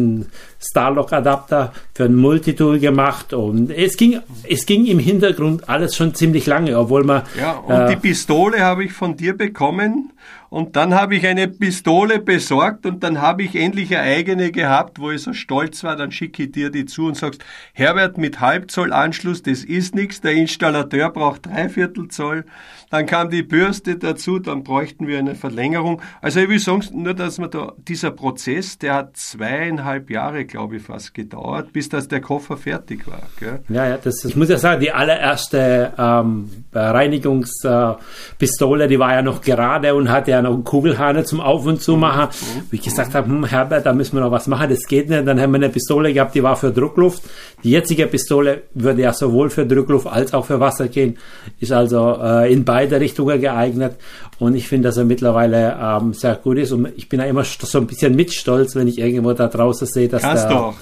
[0.61, 6.47] Starlock-Adapter für ein Multitool gemacht und es ging, es ging im Hintergrund alles schon ziemlich
[6.47, 7.23] lange, obwohl man...
[7.39, 10.13] Ja, und äh, die Pistole habe ich von dir bekommen
[10.49, 15.01] und dann habe ich eine Pistole besorgt und dann habe ich endlich eine eigene gehabt,
[15.01, 15.97] wo ich so stolz war.
[15.97, 20.21] Dann schicke ich dir die zu und sagst, Herbert, mit Halbzollanschluss, das ist nichts.
[20.21, 22.45] Der Installateur braucht Dreiviertel Zoll.
[22.91, 26.01] Dann kam die Bürste dazu, dann bräuchten wir eine Verlängerung.
[26.21, 30.77] Also ich will sagen, nur dass man da, dieser Prozess, der hat zweieinhalb Jahre, glaube
[30.77, 33.23] ich, fast gedauert, bis dass der Koffer fertig war.
[33.41, 33.59] Gell?
[33.69, 39.23] Ja, ja, das, das muss ja sagen, die allererste ähm, Reinigungspistole, äh, die war ja
[39.23, 42.29] noch gerade und hatte ja noch einen Kugelhahn zum Auf- und Zumachen.
[42.29, 42.63] Mhm.
[42.71, 45.27] Wie ich gesagt habe, hm, Herbert, da müssen wir noch was machen, das geht nicht.
[45.27, 47.25] Dann haben wir eine Pistole gehabt, die war für Druckluft.
[47.65, 51.19] Die jetzige Pistole würde ja sowohl für Druckluft als auch für Wasser gehen,
[51.59, 53.95] ist also äh, in beiden beide Richtungen geeignet.
[54.39, 56.73] Und ich finde, dass er mittlerweile ähm, sehr gut ist.
[56.73, 60.09] Und ich bin ja immer so ein bisschen mitstolz, wenn ich irgendwo da draußen sehe,
[60.09, 60.75] dass Kannst der,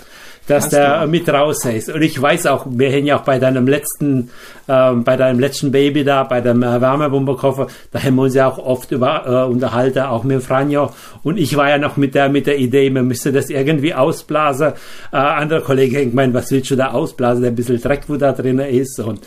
[0.48, 1.88] dass der mit draußen ist.
[1.88, 4.30] Und ich weiß auch, wir haben ja auch bei deinem letzten,
[4.66, 8.48] ähm, bei deinem letzten Baby da, bei dem äh, Wärmebumperkoffer, da haben wir uns ja
[8.48, 10.90] auch oft über äh, unterhalten, auch mit Franjo.
[11.22, 14.72] Und ich war ja noch mit der, mit der Idee, man müsste das irgendwie ausblasen.
[15.12, 17.42] Äh, andere Kollegen haben gemeint, was willst du da ausblasen?
[17.42, 18.98] Der ein bisschen Dreck, wo da drin ist.
[18.98, 19.20] Und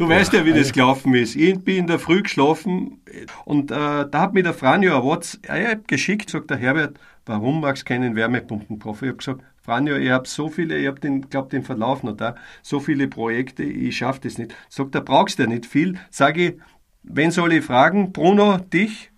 [0.00, 1.36] Du weißt ja, wie das gelaufen ist.
[1.36, 3.02] Ich bin in der Früh geschlafen
[3.44, 3.74] und äh,
[4.10, 8.16] da hat mir der Franjo ein WhatsApp geschickt, sagt der Herbert, warum magst du keinen
[8.16, 9.04] Wärmepumpenprofi?
[9.04, 12.16] Ich habe gesagt, Franjo, ich habe so viele, ich habe den, glaube den Verlauf noch
[12.16, 14.56] da, so viele Projekte, ich schaffe das nicht.
[14.70, 15.98] Sagt, da brauchst du ja nicht viel.
[16.08, 16.54] Sage ich,
[17.02, 18.10] wen soll ich fragen?
[18.10, 19.10] Bruno, dich?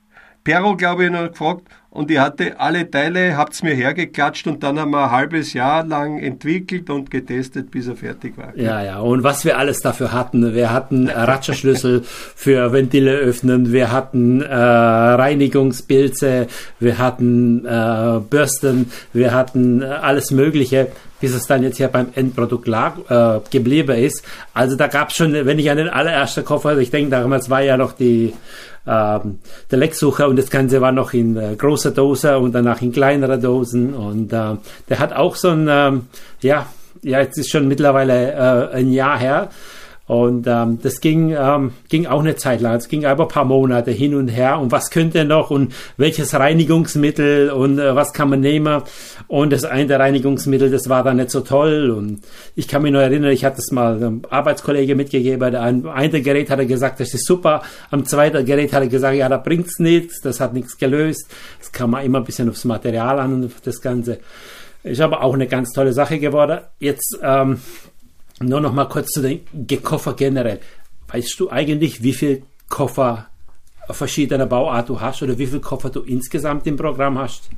[0.43, 4.79] Perro, glaube ich, noch gefragt, und ich hatte alle Teile, habt's mir hergeklatscht und dann
[4.79, 8.57] haben wir ein halbes Jahr lang entwickelt und getestet, bis er fertig war.
[8.57, 8.99] Ja, ja.
[9.01, 10.55] Und was wir alles dafür hatten.
[10.55, 16.47] Wir hatten Ratscherschlüssel für Ventile öffnen, wir hatten äh, Reinigungspilze,
[16.81, 20.89] wir hatten äh, Bürsten, wir hatten äh, alles Mögliche
[21.21, 24.25] bis es dann jetzt hier beim Endprodukt lag, äh, geblieben ist.
[24.55, 27.49] Also da gab es schon, wenn ich an den allerersten Koffer, also ich denke damals
[27.49, 28.33] war ja noch die
[28.87, 29.39] ähm,
[29.71, 33.39] der Lecksucher und das Ganze war noch in äh, großer Dose und danach in kleinerer
[33.39, 34.57] Dosen und äh,
[34.89, 36.07] der hat auch so ein, ähm,
[36.41, 36.67] ja,
[37.03, 39.51] ja, jetzt ist schon mittlerweile äh, ein Jahr her,
[40.13, 42.75] und ähm, das ging, ähm, ging auch eine Zeit lang.
[42.75, 44.59] Es ging aber ein paar Monate hin und her.
[44.59, 48.83] Und was könnte noch und welches Reinigungsmittel und äh, was kann man nehmen?
[49.27, 51.91] Und das eine Reinigungsmittel, das war dann nicht so toll.
[51.91, 52.21] Und
[52.55, 55.51] ich kann mich noch erinnern, ich hatte es mal einem Arbeitskollege mitgegeben.
[55.51, 57.63] Der ein, eine Gerät hat er gesagt, das ist super.
[57.91, 61.27] Am zweiten Gerät hat er gesagt, ja, da bringt's nichts, das hat nichts gelöst.
[61.59, 64.19] Das kann man immer ein bisschen aufs Material an und das Ganze.
[64.83, 66.61] Ist aber auch eine ganz tolle Sache geworden.
[66.81, 67.61] Jetzt ähm,
[68.43, 70.61] nur noch mal kurz zu den Koffer generell.
[71.09, 73.27] Weißt du eigentlich, wie viel Koffer
[73.91, 77.51] verschiedener Bauart du hast oder wie viel Koffer du insgesamt im Programm hast?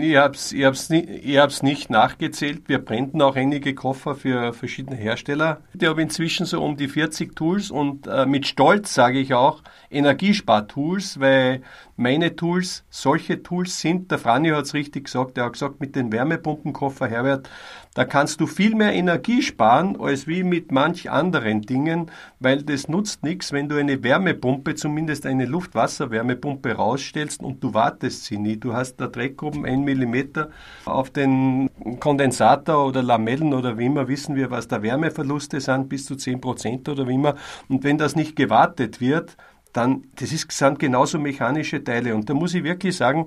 [0.00, 2.68] ich habe es ich hab's nicht, ich hab's nicht nachgezählt.
[2.68, 5.60] Wir brennten auch einige Koffer für verschiedene Hersteller.
[5.78, 9.62] Ich habe inzwischen so um die 40 Tools und äh, mit Stolz sage ich auch
[9.90, 11.62] Energiespartools, weil
[11.96, 14.10] meine Tools solche Tools sind.
[14.10, 15.36] Der Franny hat es richtig gesagt.
[15.36, 17.48] Er hat gesagt, mit den Wärmepumpenkoffer, Herbert,
[17.94, 22.88] da kannst du viel mehr Energie sparen als wie mit manch anderen Dingen, weil das
[22.88, 28.56] nutzt nichts, wenn du eine Wärmepumpe, zumindest eine Luft-Wasser-Wärmepumpe rausstellst und du wartest sie nie.
[28.56, 30.50] Du hast da Dreckgruppen, ein Millimeter
[30.84, 36.04] auf den Kondensator oder Lamellen oder wie immer, wissen wir, was da Wärmeverluste sind, bis
[36.04, 37.34] zu 10 Prozent oder wie immer.
[37.68, 39.36] Und wenn das nicht gewartet wird,
[39.72, 42.14] dann, das ist, sind genauso mechanische Teile.
[42.14, 43.26] Und da muss ich wirklich sagen,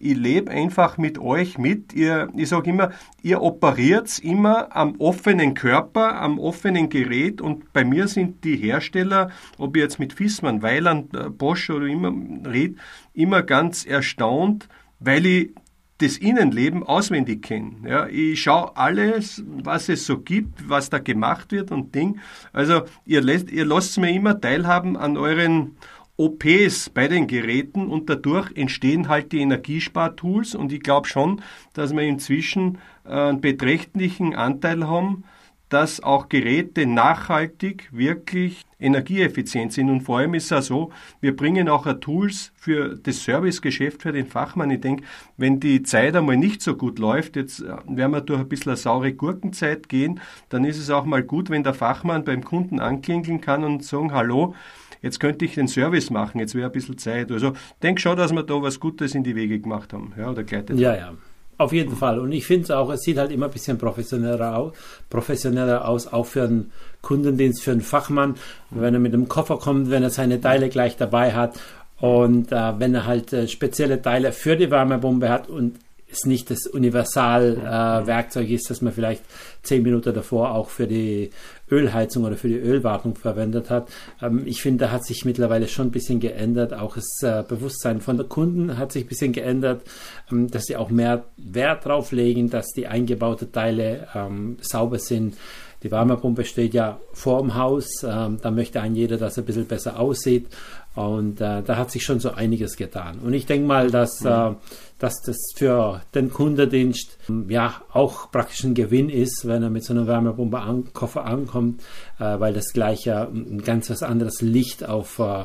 [0.00, 1.92] ich lebe einfach mit euch mit.
[1.92, 2.90] Ihr, ich sage immer,
[3.22, 9.30] ihr operiert immer am offenen Körper, am offenen Gerät und bei mir sind die Hersteller,
[9.58, 12.12] ob ich jetzt mit Fissmann, Weiland, äh, Bosch oder immer
[12.50, 12.76] red,
[13.12, 14.68] immer ganz erstaunt,
[15.00, 15.50] weil ich
[15.98, 17.72] das Innenleben auswendig kenne.
[17.86, 22.20] Ja, ich schaue alles, was es so gibt, was da gemacht wird und Ding.
[22.54, 25.76] Also ihr, lässt, ihr lasst mir immer teilhaben an euren
[26.20, 31.40] OPs bei den Geräten und dadurch entstehen halt die Energiespartools und ich glaube schon,
[31.72, 35.24] dass wir inzwischen äh, einen beträchtlichen Anteil haben,
[35.70, 39.88] dass auch Geräte nachhaltig wirklich energieeffizient sind.
[39.88, 44.12] Und vor allem ist es auch so, wir bringen auch Tools für das Servicegeschäft für
[44.12, 44.70] den Fachmann.
[44.70, 45.04] Ich denke,
[45.36, 48.72] wenn die Zeit einmal nicht so gut läuft, jetzt äh, werden wir durch ein bisschen
[48.72, 52.78] eine saure Gurkenzeit gehen, dann ist es auch mal gut, wenn der Fachmann beim Kunden
[52.78, 54.54] anklingeln kann und sagen, hallo,
[55.02, 57.30] jetzt könnte ich den Service machen, jetzt wäre ein bisschen Zeit.
[57.30, 60.12] Also denk schon, dass wir da was Gutes in die Wege gemacht haben.
[60.16, 61.14] Ja, oder gleitet ja, ja.
[61.58, 62.18] Auf jeden Fall.
[62.18, 64.72] Und ich finde es auch, es sieht halt immer ein bisschen professioneller aus,
[65.10, 68.36] professioneller aus, auch für einen Kundendienst, für einen Fachmann,
[68.70, 71.60] wenn er mit dem Koffer kommt, wenn er seine Teile gleich dabei hat
[71.98, 75.76] und äh, wenn er halt äh, spezielle Teile für die Wärmebombe hat und
[76.10, 79.22] es nicht das Universalwerkzeug äh, ist, das man vielleicht
[79.62, 81.30] zehn Minuten davor auch für die
[81.70, 83.88] Ölheizung oder für die Ölwartung verwendet hat.
[84.20, 86.74] Ähm, ich finde, da hat sich mittlerweile schon ein bisschen geändert.
[86.74, 89.82] Auch das äh, Bewusstsein von der Kunden hat sich ein bisschen geändert,
[90.30, 95.36] ähm, dass sie auch mehr Wert drauf legen, dass die eingebauten Teile ähm, sauber sind.
[95.82, 97.86] Die Wärmepumpe steht ja vor dem Haus.
[98.04, 100.48] Ähm, da möchte ein jeder, dass er ein bisschen besser aussieht.
[100.94, 103.20] Und äh, da hat sich schon so einiges getan.
[103.20, 104.50] Und ich denke mal, dass, äh,
[104.98, 107.16] dass das für den Kundendienst
[107.48, 111.82] ja auch praktisch ein Gewinn ist, wenn er mit so einem Wärmepumpe an, Koffer ankommt,
[112.18, 115.44] äh, weil das gleich ja ein ganz was anderes Licht auf äh,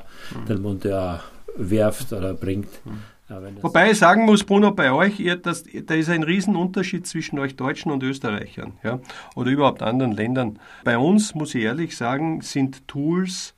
[0.49, 1.21] den Monteur
[1.55, 2.69] wirft oder bringt.
[3.62, 7.55] Wobei ich sagen muss, Bruno, bei euch, ihr, das, da ist ein Riesenunterschied zwischen euch
[7.55, 8.99] Deutschen und Österreichern ja,
[9.36, 10.60] oder überhaupt anderen Ländern.
[10.84, 13.55] Bei uns, muss ich ehrlich sagen, sind Tools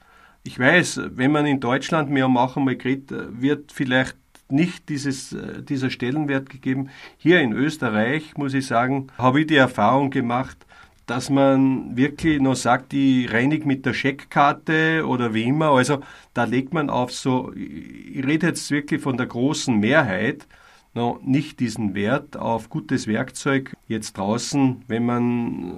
[0.47, 4.15] ich weiß, wenn man in Deutschland mehr machen mal kriegt, wird vielleicht
[4.49, 6.89] nicht dieses, äh, dieser Stellenwert gegeben.
[7.17, 10.57] Hier in Österreich, muss ich sagen, habe ich die Erfahrung gemacht,
[11.05, 15.71] dass man wirklich noch sagt, die reinig mit der Scheckkarte oder wie immer.
[15.71, 15.99] Also
[16.33, 20.47] da legt man auf so, ich rede jetzt wirklich von der großen Mehrheit,
[20.93, 25.77] noch nicht diesen Wert auf gutes Werkzeug jetzt draußen, wenn man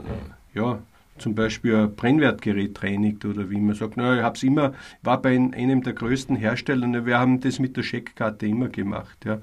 [0.53, 0.79] äh, ja,
[1.19, 5.21] zum Beispiel ein Brennwertgerät reinigt oder wie man sagt, na, ich habe es immer, war
[5.21, 9.17] bei einem der größten Hersteller, und wir haben das mit der Scheckkarte immer gemacht.
[9.25, 9.39] Ja.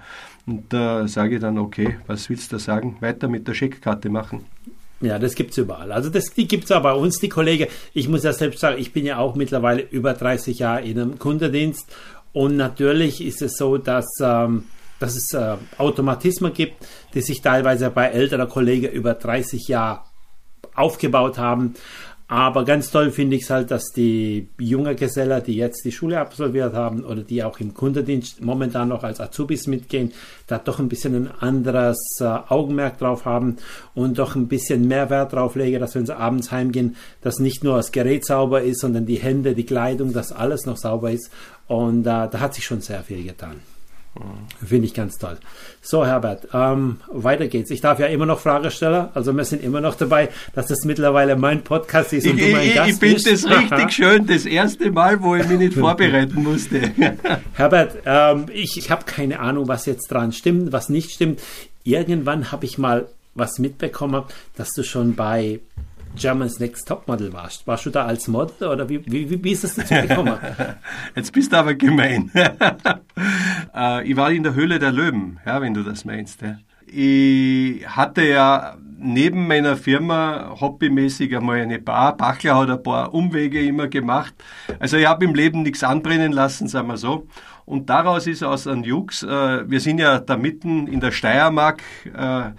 [0.47, 2.97] Und da sage ich dann, okay, was willst du sagen?
[3.01, 4.45] Weiter mit der Scheckkarte machen.
[5.01, 5.93] Ja, das gibt es überall.
[5.93, 7.67] Also das, die es auch bei uns, die Kollegen.
[7.93, 11.19] Ich muss ja selbst sagen, ich bin ja auch mittlerweile über 30 Jahre in einem
[11.19, 11.93] Kundendienst
[12.33, 14.65] Und natürlich ist es so, dass, ähm,
[14.99, 20.01] dass es äh, Automatismen gibt, die sich teilweise bei älterer Kollegen über 30 Jahre
[20.77, 21.75] aufgebaut haben.
[22.29, 26.19] Aber ganz toll finde ich es halt, dass die junge Gesellen, die jetzt die Schule
[26.19, 30.13] absolviert haben oder die auch im Kundendienst momentan noch als Azubis mitgehen,
[30.49, 33.59] da doch ein bisschen ein anderes äh, Augenmerk drauf haben
[33.95, 37.63] und doch ein bisschen mehr Wert drauf legen, dass wenn sie abends heimgehen, dass nicht
[37.63, 41.31] nur das Gerät sauber ist, sondern die Hände, die Kleidung, dass alles noch sauber ist.
[41.69, 43.76] Und äh, da hat sich schon sehr viel getan.
[44.65, 45.37] Finde ich ganz toll.
[45.83, 47.71] So, Herbert, ähm, weiter geht's.
[47.71, 49.09] Ich darf ja immer noch Frage stellen.
[49.15, 52.53] Also wir sind immer noch dabei, dass das mittlerweile mein Podcast ist und ich, du
[52.53, 53.27] mein ich, Gast Ich finde bist.
[53.27, 54.27] das richtig schön.
[54.27, 56.81] Das erste Mal, wo ich mich nicht vorbereiten musste.
[57.55, 61.41] Herbert, ähm, ich, ich habe keine Ahnung, was jetzt dran stimmt, was nicht stimmt.
[61.85, 64.25] Irgendwann habe ich mal was mitbekommen,
[64.57, 65.61] dass du schon bei
[66.17, 67.67] German's Next Topmodel warst.
[67.67, 70.37] Warst du da als Model oder wie, wie, wie ist es dazu gekommen?
[71.15, 72.31] Jetzt bist du aber gemein.
[73.75, 76.41] Äh, ich war in der Höhle der Löwen, ja, wenn du das meinst.
[76.41, 76.57] Ja.
[76.87, 82.17] Ich hatte ja neben meiner Firma hobbymäßig einmal eine Bar.
[82.17, 84.35] Bachler hat ein paar Umwege immer gemacht.
[84.79, 87.27] Also ich habe im Leben nichts anbrennen lassen, sagen wir so.
[87.65, 91.83] Und daraus ist aus einem Jux, äh, wir sind ja da mitten in der Steiermark
[92.15, 92.51] äh,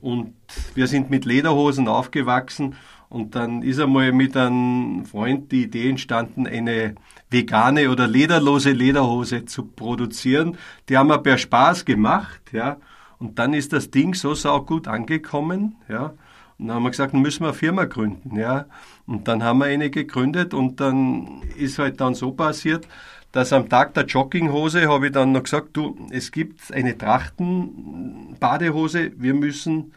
[0.00, 0.34] und
[0.74, 2.76] wir sind mit Lederhosen aufgewachsen
[3.12, 6.94] und dann ist einmal mit einem Freund die Idee entstanden, eine
[7.28, 10.56] vegane oder lederlose Lederhose zu produzieren.
[10.88, 12.78] Die haben wir per Spaß gemacht, ja.
[13.18, 16.14] Und dann ist das Ding so saugut angekommen, ja.
[16.58, 18.64] Und dann haben wir gesagt, müssen wir eine Firma gründen, ja.
[19.06, 22.88] Und dann haben wir eine gegründet und dann ist halt dann so passiert,
[23.30, 29.12] dass am Tag der Jogginghose habe ich dann noch gesagt, du, es gibt eine Trachten-Badehose,
[29.16, 29.92] wir müssen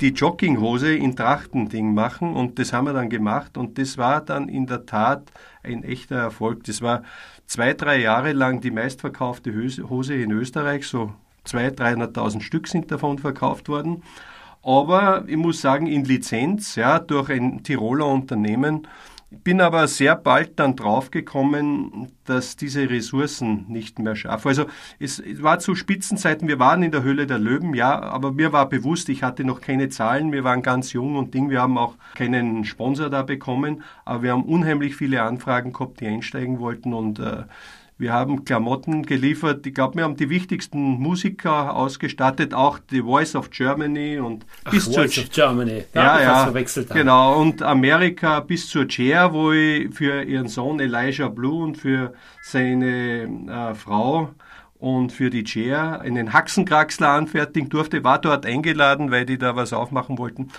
[0.00, 4.48] die Jogginghose in Trachtending machen und das haben wir dann gemacht und das war dann
[4.48, 5.30] in der Tat
[5.62, 6.64] ein echter Erfolg.
[6.64, 7.02] Das war
[7.46, 9.52] zwei, drei Jahre lang die meistverkaufte
[9.88, 11.12] Hose in Österreich, so
[11.46, 14.02] 200.000, 300.000 Stück sind davon verkauft worden.
[14.62, 18.88] Aber ich muss sagen, in Lizenz, ja, durch ein Tiroler Unternehmen,
[19.42, 24.48] bin aber sehr bald dann draufgekommen, dass diese Ressourcen nicht mehr schaffen.
[24.48, 24.66] Also
[24.98, 28.68] es, war zu Spitzenzeiten, wir waren in der Höhle der Löwen, ja, aber mir war
[28.68, 31.96] bewusst, ich hatte noch keine Zahlen, wir waren ganz jung und Ding, wir haben auch
[32.14, 37.18] keinen Sponsor da bekommen, aber wir haben unheimlich viele Anfragen gehabt, die einsteigen wollten und
[37.18, 37.44] äh,
[37.96, 39.64] wir haben Klamotten geliefert.
[39.66, 44.72] Ich glaube, wir haben die wichtigsten Musiker ausgestattet, auch The Voice of Germany und Ach,
[44.72, 45.84] bis Voice zur of Germany.
[45.94, 46.98] Ja, ja, verwechselt haben.
[46.98, 52.14] genau und Amerika bis zur Chair, wo ich für ihren Sohn Elijah Blue und für
[52.42, 54.30] seine äh, Frau
[54.78, 59.72] und für die Chair einen Haxenkraxler anfertigen durfte, war dort eingeladen, weil die da was
[59.72, 60.50] aufmachen wollten.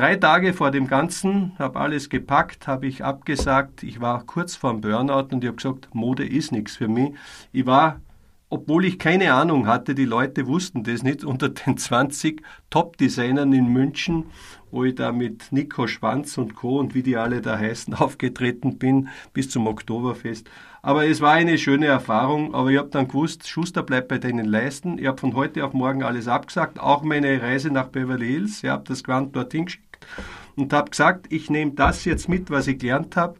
[0.00, 3.82] Drei Tage vor dem Ganzen, habe alles gepackt, habe ich abgesagt.
[3.82, 7.12] Ich war kurz vorm Burnout und ich habe gesagt, Mode ist nichts für mich.
[7.52, 8.00] Ich war,
[8.48, 13.70] obwohl ich keine Ahnung hatte, die Leute wussten das nicht, unter den 20 Top-Designern in
[13.70, 14.24] München,
[14.70, 16.78] wo ich da mit Nico Schwanz und Co.
[16.78, 20.48] und wie die alle da heißen, aufgetreten bin, bis zum Oktoberfest.
[20.80, 24.46] Aber es war eine schöne Erfahrung, aber ich habe dann gewusst, Schuster bleibt bei deinen
[24.46, 24.96] Leisten.
[24.96, 28.64] Ich habe von heute auf morgen alles abgesagt, auch meine Reise nach Beverly Hills.
[28.64, 29.89] Ich habe das Quant dorthin geschickt
[30.56, 33.36] und habe gesagt, ich nehme das jetzt mit, was ich gelernt habe.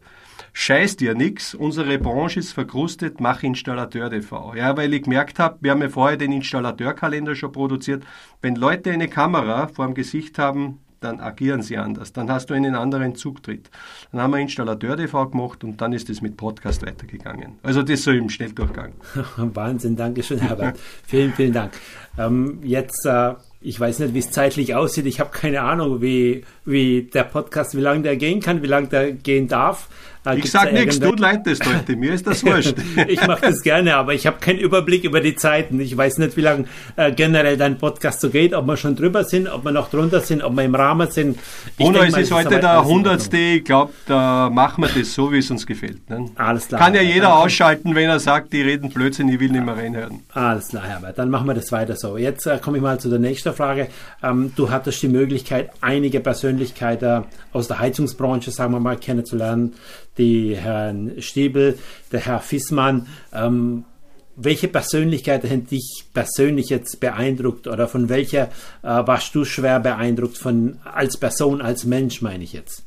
[0.53, 4.53] Scheiß dir nix, unsere Branche ist verkrustet, mach Installateur TV.
[4.55, 8.03] Ja, weil ich gemerkt habe, wir haben ja vorher den Installateurkalender schon produziert.
[8.41, 12.13] Wenn Leute eine Kamera vor dem Gesicht haben, dann agieren sie anders.
[12.13, 13.71] Dann hast du einen anderen Zugtritt.
[14.11, 17.57] Dann haben wir Installateur TV gemacht und dann ist es mit Podcast weitergegangen.
[17.63, 18.93] Also das so im Schnelldurchgang.
[19.37, 20.77] Wahnsinn, danke schön, Herbert.
[21.05, 21.71] vielen, vielen Dank.
[22.17, 25.05] Ähm, jetzt äh ich weiß nicht, wie es zeitlich aussieht.
[25.05, 28.87] Ich habe keine Ahnung, wie, wie der Podcast, wie lange der gehen kann, wie lange
[28.87, 29.87] der gehen darf.
[30.25, 32.75] Äh, ich sag nichts, du leitest heute, mir ist das wurscht.
[33.07, 35.79] ich mache das gerne, aber ich habe keinen Überblick über die Zeiten.
[35.79, 39.23] Ich weiß nicht, wie lange äh, generell dein Podcast so geht, ob wir schon drüber
[39.23, 41.39] sind, ob wir noch drunter sind, ob wir im Rahmen sind.
[41.77, 45.39] Ich Bruno, es ist heute der hundertste, ich glaube, da machen wir das so, wie
[45.39, 46.07] es uns gefällt.
[46.09, 46.29] Ne?
[46.35, 46.81] Alles klar.
[46.81, 47.37] Kann ja jeder Danke.
[47.37, 50.21] ausschalten, wenn er sagt, die reden Blödsinn, ich will nicht mehr reinhören.
[50.33, 52.17] Alles klar, Herbert, dann machen wir das weiter so.
[52.17, 53.87] Jetzt äh, komme ich mal zu der nächsten Frage.
[54.21, 59.73] Ähm, du hattest die Möglichkeit, einige Persönlichkeiten aus der Heizungsbranche, sagen wir mal, kennenzulernen
[60.17, 61.77] die Herrn Stiebel,
[62.11, 63.07] der Herr Fissmann.
[63.33, 63.85] Ähm,
[64.35, 68.45] welche Persönlichkeit hat dich persönlich jetzt beeindruckt oder von welcher
[68.81, 72.85] äh, warst du schwer beeindruckt von als Person, als Mensch, meine ich jetzt?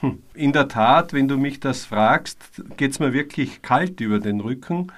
[0.00, 0.22] Hm.
[0.34, 2.38] In der Tat, wenn du mich das fragst,
[2.76, 4.88] geht es mir wirklich kalt über den Rücken,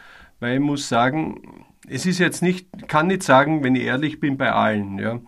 [0.40, 4.36] weil ich muss sagen, es ist jetzt nicht, kann nicht sagen, wenn ich ehrlich bin,
[4.36, 5.20] bei allen, ja.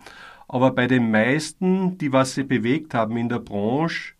[0.47, 4.13] Aber bei den meisten, die was sie bewegt haben in der Branche,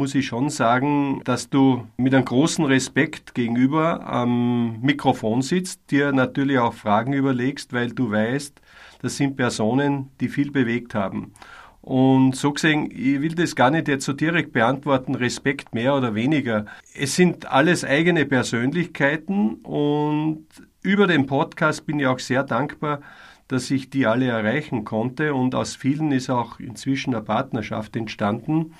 [0.00, 6.10] muss ich schon sagen, dass du mit einem großen Respekt gegenüber am Mikrofon sitzt, dir
[6.12, 8.62] natürlich auch Fragen überlegst, weil du weißt,
[9.02, 11.34] das sind Personen, die viel bewegt haben.
[11.82, 16.14] Und so gesehen, ich will das gar nicht jetzt so direkt beantworten, Respekt mehr oder
[16.14, 16.64] weniger.
[16.94, 20.46] Es sind alles eigene Persönlichkeiten und
[20.82, 23.02] über den Podcast bin ich auch sehr dankbar,
[23.48, 28.72] dass ich die alle erreichen konnte und aus vielen ist auch inzwischen eine Partnerschaft entstanden.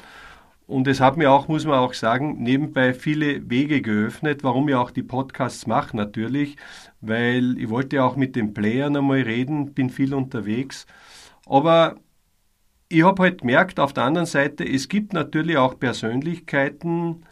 [0.71, 4.77] Und es hat mir auch, muss man auch sagen, nebenbei viele Wege geöffnet, warum ich
[4.77, 6.57] auch die Podcasts mache natürlich,
[7.01, 10.87] weil ich wollte auch mit den Playern einmal reden, bin viel unterwegs.
[11.47, 11.97] Aber
[12.89, 17.25] ich habe halt gemerkt, auf der anderen Seite, es gibt natürlich auch Persönlichkeiten,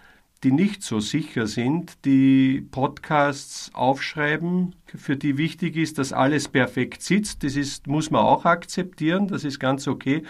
[0.45, 7.03] die nicht so sicher sind, die Podcasts aufschreiben, für die wichtig ist, dass alles perfekt
[7.03, 7.43] sitzt.
[7.43, 10.22] Das ist, muss man auch akzeptieren, das ist ganz okay.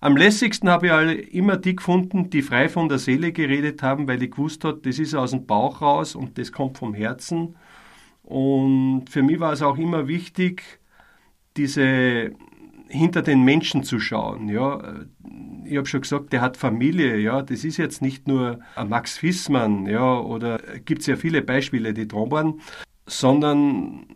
[0.00, 4.22] Am lässigsten habe ich immer die gefunden, die frei von der Seele geredet haben, weil
[4.22, 7.56] ich gewusst habe, das ist aus dem Bauch raus und das kommt vom Herzen.
[8.22, 10.62] Und für mich war es auch immer wichtig,
[11.56, 12.32] diese
[12.88, 14.48] hinter den Menschen zu schauen.
[14.48, 14.94] Ja,
[15.64, 17.18] ich habe schon gesagt, der hat Familie.
[17.18, 19.86] Ja, das ist jetzt nicht nur ein Max Fissmann.
[19.86, 22.60] Ja, oder gibt es ja viele Beispiele, die drum waren,
[23.06, 24.06] sondern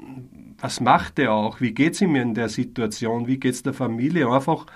[0.60, 1.60] was macht er auch?
[1.60, 3.26] Wie geht es ihm in der Situation?
[3.26, 4.28] Wie geht es der Familie?
[4.28, 4.66] Einfach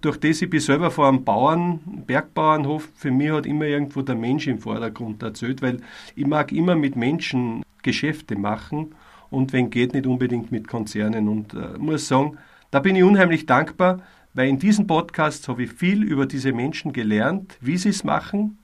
[0.00, 4.14] durch das ich bin selber vor einem Bauern, Bergbauernhof, für mich hat immer irgendwo der
[4.14, 5.80] Mensch im Vordergrund erzählt, weil
[6.14, 8.94] ich mag immer mit Menschen Geschäfte machen
[9.30, 12.38] und wenn geht nicht unbedingt mit Konzernen und äh, muss sagen,
[12.70, 14.00] da bin ich unheimlich dankbar,
[14.34, 18.58] weil in diesem Podcast habe ich viel über diese Menschen gelernt, wie sie es machen,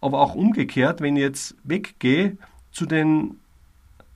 [0.00, 2.36] aber auch umgekehrt, wenn ich jetzt weggehe
[2.72, 3.38] zu den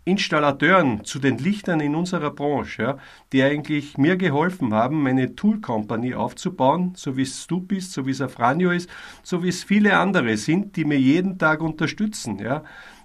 [0.04, 2.98] Installateuren, zu den Lichtern in unserer Branche, ja,
[3.32, 8.06] die eigentlich mir geholfen haben, meine Tool Company aufzubauen, so wie es du bist, so
[8.06, 8.90] wie es Afranio ist,
[9.22, 12.38] so wie es viele andere sind, die mir jeden Tag unterstützen.
[12.38, 12.64] Ja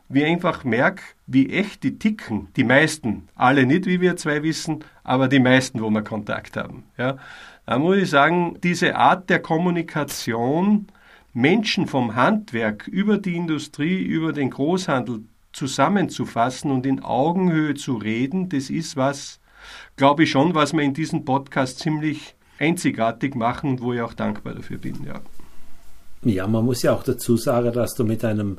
[0.10, 4.84] wie einfach merke, wie echt die ticken, die meisten, alle nicht, wie wir zwei wissen,
[5.04, 6.84] aber die meisten, wo wir Kontakt haben.
[6.98, 7.18] Ja.
[7.66, 10.88] Da muss ich sagen, diese Art der Kommunikation,
[11.34, 18.50] Menschen vom Handwerk über die Industrie, über den Großhandel zusammenzufassen und in Augenhöhe zu reden,
[18.50, 19.40] das ist was,
[19.96, 24.14] glaube ich schon, was wir in diesem Podcast ziemlich einzigartig machen und wo ich auch
[24.14, 25.04] dankbar dafür bin.
[25.04, 25.22] Ja.
[26.24, 28.58] Ja, man muss ja auch dazu sagen, dass du mit einem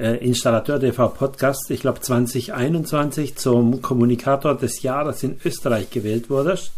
[0.00, 6.72] äh, Installateur TV Podcast, ich glaube 2021 zum Kommunikator des Jahres in Österreich gewählt wurdest.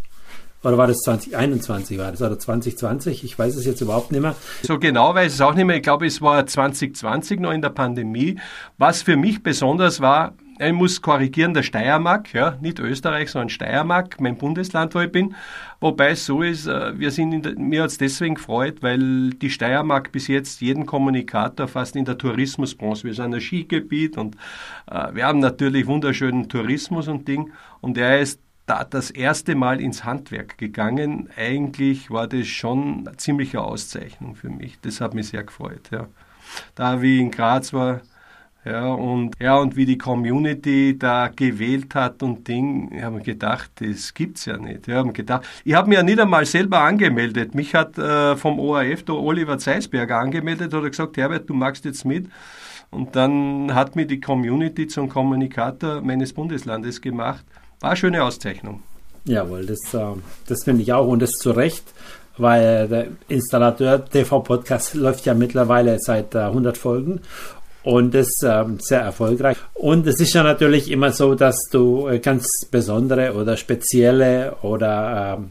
[0.64, 3.24] Oder war das 2021 war das oder 2020?
[3.24, 4.36] Ich weiß es jetzt überhaupt nicht mehr.
[4.62, 5.76] So genau weiß ich es auch nicht mehr.
[5.76, 8.38] Ich glaube, es war 2020 noch in der Pandemie.
[8.78, 14.20] Was für mich besonders war, ich muss korrigieren, der Steiermark, ja, nicht Österreich, sondern Steiermark,
[14.20, 15.34] mein Bundesland, wo ich bin.
[15.82, 19.50] Wobei es so ist, äh, wir sind der, mir hat es deswegen gefreut, weil die
[19.50, 24.36] Steiermark bis jetzt jeden Kommunikator fast in der Tourismusbranche, wir sind ein Skigebiet und
[24.88, 29.80] äh, wir haben natürlich wunderschönen Tourismus und Ding und er ist da das erste Mal
[29.80, 31.28] ins Handwerk gegangen.
[31.36, 34.78] Eigentlich war das schon eine ziemliche Auszeichnung für mich.
[34.82, 35.90] Das hat mich sehr gefreut.
[35.90, 36.06] Ja.
[36.76, 38.02] Da wie in Graz war,
[38.64, 43.22] ja, und, ja, und wie die Community da gewählt hat und Ding, ich habe mir
[43.22, 44.86] gedacht, das gibt's ja nicht.
[44.86, 47.56] Ich habe gedacht, ich habe mir ja nicht einmal selber angemeldet.
[47.56, 52.04] Mich hat äh, vom ORF der Oliver Zeisberger angemeldet, hat gesagt, Herbert, du magst jetzt
[52.04, 52.28] mit.
[52.90, 57.44] Und dann hat mir die Community zum Kommunikator meines Bundeslandes gemacht.
[57.80, 58.82] War eine schöne Auszeichnung.
[59.24, 60.14] Jawohl, das, äh,
[60.46, 61.84] das finde ich auch und das zu Recht,
[62.38, 67.20] weil der Installateur TV Podcast läuft ja mittlerweile seit 100 äh, Folgen
[67.84, 69.56] und ist ähm, sehr erfolgreich.
[69.74, 75.38] Und es ist ja natürlich immer so, dass du äh, ganz besondere oder spezielle oder
[75.38, 75.50] ähm,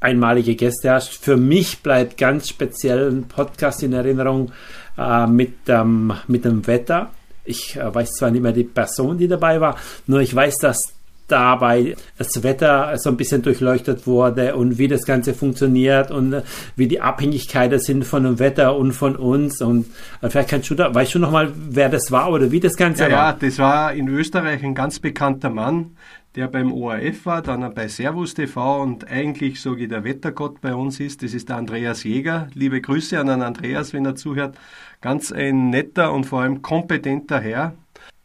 [0.00, 1.08] einmalige Gäste hast.
[1.08, 4.52] Für mich bleibt ganz speziell ein Podcast in Erinnerung
[4.98, 7.10] äh, mit, ähm, mit dem Wetter.
[7.44, 9.76] Ich äh, weiß zwar nicht mehr die Person, die dabei war,
[10.06, 10.94] nur ich weiß, dass
[11.28, 16.42] dabei das Wetter so ein bisschen durchleuchtet wurde und wie das Ganze funktioniert und
[16.76, 19.60] wie die Abhängigkeiten sind von dem Wetter und von uns.
[19.62, 19.86] Und
[20.20, 23.04] äh, vielleicht kannst du da, weißt du nochmal, wer das war oder wie das Ganze
[23.04, 23.30] ja, war?
[23.30, 25.96] Ja, das war in Österreich ein ganz bekannter Mann,
[26.36, 30.74] der beim ORF war, dann bei Servus TV und eigentlich so wie der Wettergott bei
[30.74, 31.22] uns ist.
[31.22, 32.48] Das ist der Andreas Jäger.
[32.54, 34.56] Liebe Grüße an den Andreas, wenn er zuhört.
[35.00, 37.74] Ganz ein netter und vor allem kompetenter Herr,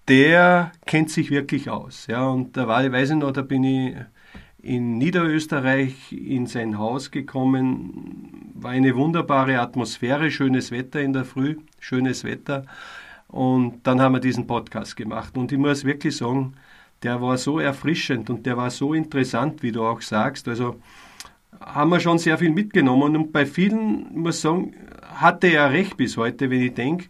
[0.09, 2.07] der kennt sich wirklich aus.
[2.07, 3.95] Ja, und da war, ich weiß ich noch, da bin ich
[4.61, 11.57] in Niederösterreich in sein Haus gekommen, war eine wunderbare Atmosphäre, schönes Wetter in der Früh,
[11.79, 12.65] schönes Wetter.
[13.27, 15.37] Und dann haben wir diesen Podcast gemacht.
[15.37, 16.55] Und ich muss wirklich sagen,
[17.03, 20.47] der war so erfrischend und der war so interessant, wie du auch sagst.
[20.47, 20.81] Also
[21.61, 25.95] haben wir schon sehr viel mitgenommen und bei vielen, muss ich sagen, hatte er recht
[25.95, 27.05] bis heute, wenn ich denke,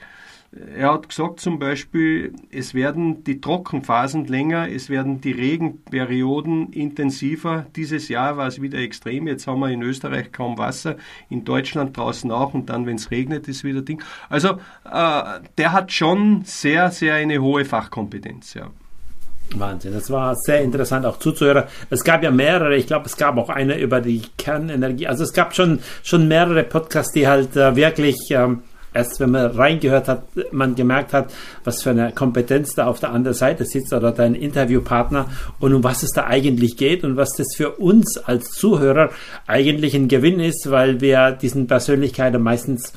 [0.51, 7.67] er hat gesagt zum Beispiel, es werden die Trockenphasen länger, es werden die Regenperioden intensiver.
[7.75, 9.27] Dieses Jahr war es wieder extrem.
[9.27, 10.95] Jetzt haben wir in Österreich kaum Wasser,
[11.29, 14.01] in Deutschland draußen auch und dann, wenn es regnet, ist wieder Ding.
[14.27, 14.57] Also
[14.91, 18.55] äh, der hat schon sehr, sehr eine hohe Fachkompetenz.
[18.55, 18.71] Ja.
[19.55, 21.65] Wahnsinn, das war sehr interessant auch zuzuhören.
[21.91, 25.07] Es gab ja mehrere, ich glaube, es gab auch eine über die Kernenergie.
[25.07, 28.63] Also es gab schon, schon mehrere Podcasts, die halt äh, wirklich ähm,
[28.93, 31.31] erst wenn man reingehört hat, man gemerkt hat,
[31.63, 35.27] was für eine Kompetenz da auf der anderen Seite sitzt oder dein Interviewpartner
[35.59, 39.09] und um was es da eigentlich geht und was das für uns als Zuhörer
[39.47, 42.93] eigentlich ein Gewinn ist, weil wir diesen Persönlichkeiten meistens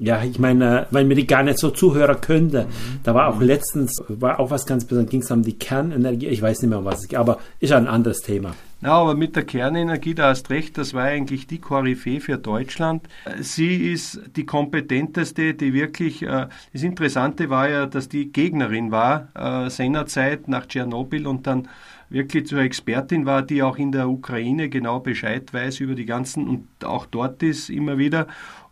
[0.00, 2.66] ja, ich meine, weil mir die gar nicht so zuhören könnte.
[2.66, 3.00] Mhm.
[3.02, 6.40] Da war auch letztens, war auch was ganz Besonderes, ging es um die Kernenergie, ich
[6.40, 8.54] weiß nicht mehr, um was es geht, aber ist ein anderes Thema.
[8.80, 13.08] Ja, aber mit der Kernenergie, da hast recht, das war eigentlich die Koryphäe für Deutschland.
[13.40, 19.28] Sie ist die kompetenteste, die wirklich, äh, das Interessante war ja, dass die Gegnerin war,
[19.34, 21.68] äh, seinerzeit nach Tschernobyl und dann
[22.08, 26.46] wirklich zur Expertin war, die auch in der Ukraine genau Bescheid weiß über die ganzen
[26.48, 28.28] und auch dort ist immer wieder.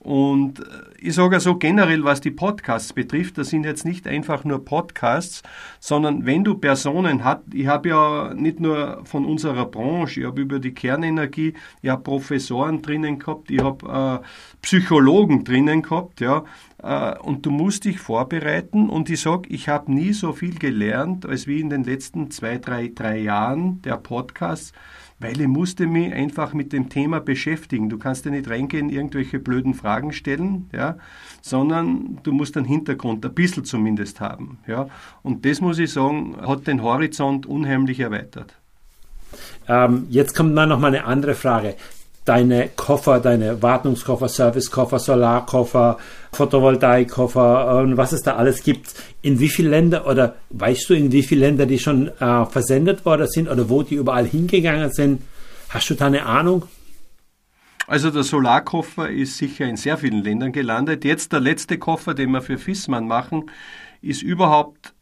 [0.07, 0.62] Und äh,
[1.00, 5.42] ich sage so generell, was die Podcasts betrifft, das sind jetzt nicht einfach nur Podcasts,
[5.80, 10.40] sondern wenn du Personen hast, ich habe ja nicht nur von unserer Branche, ich habe
[10.40, 14.26] über die Kernenergie, ich habe Professoren drinnen gehabt, ich habe äh,
[14.62, 16.44] Psychologen drinnen gehabt, ja,
[16.84, 18.88] äh, und du musst dich vorbereiten.
[18.88, 22.59] Und ich sage, ich habe nie so viel gelernt, als wie in den letzten zwei,
[22.59, 24.72] drei, drei Jahren der Podcasts,
[25.18, 27.88] weil ich musste mich einfach mit dem Thema beschäftigen.
[27.88, 30.96] Du kannst ja nicht reingehen, irgendwelche blöden Fragen stellen, ja,
[31.40, 34.58] sondern du musst einen Hintergrund, ein bisschen zumindest haben.
[34.66, 34.88] Ja.
[35.22, 38.54] Und das muss ich sagen, hat den Horizont unheimlich erweitert.
[39.68, 41.74] Ähm, jetzt kommt noch mal eine andere Frage
[42.26, 45.96] deine Koffer, deine Wartungskoffer, Servicekoffer, Solarkoffer,
[46.32, 48.94] Photovoltaikkoffer und was es da alles gibt.
[49.22, 53.04] In wie viele Länder oder weißt du, in wie viele Länder die schon äh, versendet
[53.06, 55.22] worden sind oder wo die überall hingegangen sind?
[55.68, 56.64] Hast du da eine Ahnung?
[57.86, 61.04] Also der Solarkoffer ist sicher in sehr vielen Ländern gelandet.
[61.04, 63.50] Jetzt der letzte Koffer, den wir für Fissmann machen,
[64.02, 64.92] ist überhaupt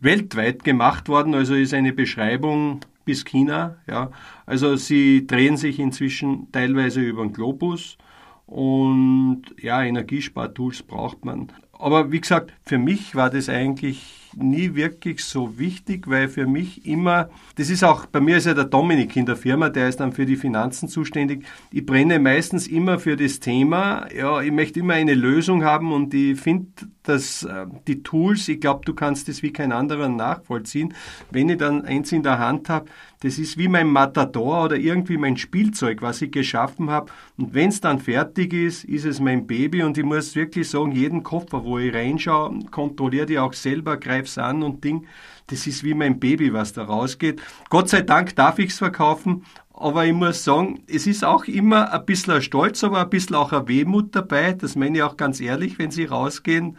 [0.00, 1.34] weltweit gemacht worden.
[1.34, 3.76] Also ist eine Beschreibung bis China.
[3.86, 4.10] Ja.
[4.46, 7.98] Also sie drehen sich inzwischen teilweise über den Globus
[8.46, 11.48] und ja, Energiespartools braucht man.
[11.72, 16.86] Aber wie gesagt, für mich war das eigentlich nie wirklich so wichtig, weil für mich
[16.86, 20.00] immer, das ist auch, bei mir ist ja der Dominik in der Firma, der ist
[20.00, 21.44] dann für die Finanzen zuständig.
[21.70, 24.06] Ich brenne meistens immer für das Thema.
[24.14, 26.66] Ja, ich möchte immer eine Lösung haben und ich finde,
[27.02, 30.94] dass äh, die Tools, ich glaube, du kannst das wie kein anderer nachvollziehen.
[31.30, 32.86] Wenn ich dann eins in der Hand habe,
[33.24, 37.10] das ist wie mein Matador oder irgendwie mein Spielzeug, was ich geschaffen habe.
[37.38, 40.92] Und wenn es dann fertig ist, ist es mein Baby und ich muss wirklich sagen,
[40.92, 45.06] jeden Koffer, wo ich reinschaue, kontrolliere die auch selber, greife greif's an und Ding.
[45.46, 47.40] Das ist wie mein Baby, was da rausgeht.
[47.70, 51.94] Gott sei Dank darf ich es verkaufen, aber ich muss sagen, es ist auch immer
[51.94, 54.52] ein bisschen ein Stolz, aber ein bisschen auch eine Wehmut dabei.
[54.52, 56.76] Das meine ich auch ganz ehrlich, wenn sie rausgehen,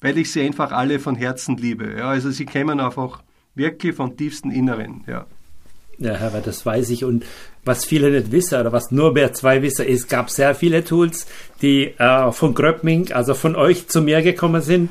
[0.00, 1.96] weil ich sie einfach alle von Herzen liebe.
[1.98, 3.22] Ja, also sie kämen einfach
[3.54, 5.04] wirklich vom tiefsten Inneren.
[5.06, 5.26] Ja.
[5.98, 7.04] Ja, Herbert, das weiß ich.
[7.04, 7.24] Und
[7.64, 11.26] was viele nicht wissen oder was nur mehr zwei wissen, es gab sehr viele Tools,
[11.60, 14.90] die äh, von Gröbming, also von euch zu mir gekommen sind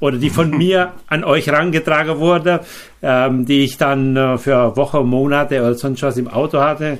[0.00, 2.60] oder die von mir an euch herangetragen wurde,
[3.02, 6.98] ähm, die ich dann äh, für Wochen, Monate oder sonst was im Auto hatte,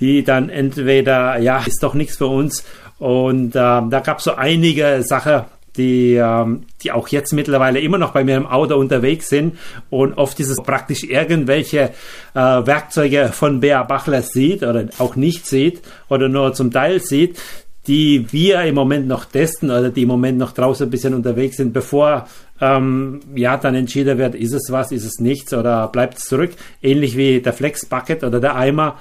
[0.00, 2.64] die dann entweder, ja, ist doch nichts für uns.
[2.98, 5.44] Und ähm, da gab es so einige Sachen,
[5.76, 9.58] die, ähm, die auch jetzt mittlerweile immer noch bei mir im Auto unterwegs sind.
[9.90, 11.90] Und oft ist es praktisch irgendwelche
[12.34, 17.38] äh, Werkzeuge von Bea Bachler sieht oder auch nicht sieht oder nur zum Teil sieht,
[17.86, 21.56] die wir im Moment noch testen oder die im Moment noch draußen ein bisschen unterwegs
[21.56, 22.26] sind, bevor
[22.60, 26.50] ähm, ja dann entschieden wird, ist es was, ist es nichts oder bleibt es zurück.
[26.82, 28.98] Ähnlich wie der Flex Bucket oder der Eimer,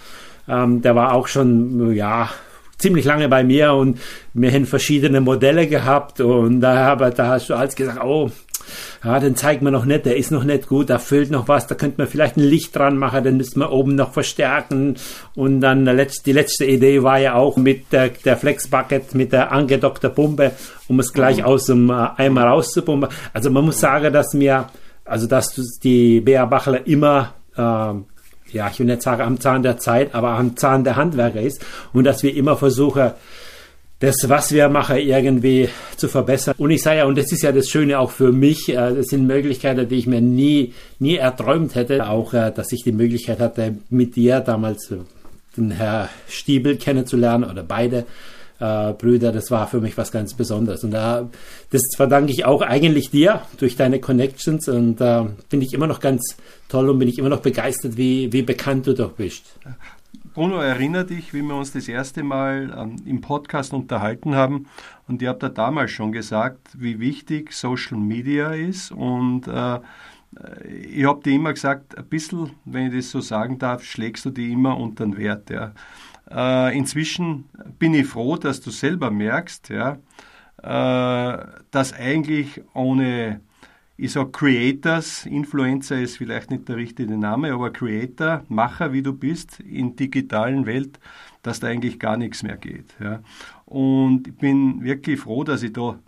[0.48, 2.30] ähm, der war auch schon ja
[2.78, 4.00] ziemlich lange bei mir und
[4.34, 8.32] wir haben verschiedene Modelle gehabt und da, habe, da hast du alles gesagt, oh,
[9.04, 11.68] ja, den zeigt man noch nicht, der ist noch nicht gut, da fehlt noch was,
[11.68, 14.96] da könnte man vielleicht ein Licht dran machen, dann müsste man oben noch verstärken.
[15.36, 19.52] Und dann die letzte Idee war ja auch mit der, der Flex Bucket, mit der
[19.52, 20.52] angedockten Pumpe,
[20.88, 21.44] um es gleich mhm.
[21.44, 23.10] aus dem äh, Eimer rauszupumpen.
[23.34, 24.68] Also man muss sagen, dass mir,
[25.04, 25.54] also dass
[25.84, 27.94] die Bea Bachler immer äh,
[28.56, 31.64] ja, ich will nicht sagen am Zahn der Zeit, aber am Zahn der Handwerker ist
[31.94, 33.12] und dass wir immer versuchen,
[34.00, 36.56] das, was wir machen, irgendwie zu verbessern.
[36.58, 39.08] Und ich sage ja, und das ist ja das Schöne auch für mich, äh, das
[39.08, 42.08] sind Möglichkeiten, die ich mir nie, nie erträumt hätte.
[42.08, 44.94] Auch, äh, dass ich die Möglichkeit hatte, mit dir damals
[45.56, 48.06] den Herr Stiebel kennenzulernen oder beide
[48.60, 50.84] äh, Brüder, das war für mich was ganz Besonderes.
[50.84, 51.30] Und da,
[51.72, 56.00] das verdanke ich auch eigentlich dir durch deine Connections und äh, finde ich immer noch
[56.00, 56.38] ganz
[56.70, 59.60] toll und bin ich immer noch begeistert, wie, wie bekannt du doch bist.
[60.34, 64.68] Bruno, erinnere dich, wie wir uns das erste Mal ähm, im Podcast unterhalten haben.
[65.08, 68.92] Und ihr habt da damals schon gesagt, wie wichtig Social Media ist.
[68.92, 69.80] Und äh,
[70.92, 74.30] ich habe dir immer gesagt, ein bisschen, wenn ich das so sagen darf, schlägst du
[74.30, 75.50] die immer unter den Wert.
[75.50, 75.72] Ja.
[76.30, 77.46] Äh, inzwischen
[77.80, 79.98] bin ich froh, dass du selber merkst, ja,
[80.64, 83.42] äh, dass eigentlich ohne,
[83.98, 89.14] ich sage Creators, Influencer ist vielleicht nicht der richtige Name, aber Creator, Macher, wie du
[89.14, 91.00] bist, in digitalen Welt,
[91.44, 92.96] dass da eigentlich gar nichts mehr geht.
[93.00, 93.22] Ja.
[93.66, 96.00] Und ich bin wirklich froh, dass ich da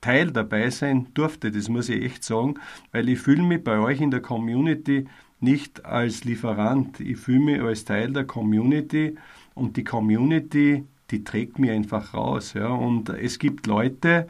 [0.00, 2.54] Teil dabei sein durfte, das muss ich echt sagen,
[2.92, 5.06] weil ich fühle mich bei euch in der Community
[5.40, 9.16] nicht als Lieferant, ich fühle mich als Teil der Community
[9.58, 12.54] und die Community, die trägt mich einfach raus.
[12.54, 12.68] Ja.
[12.68, 14.28] Und es gibt Leute,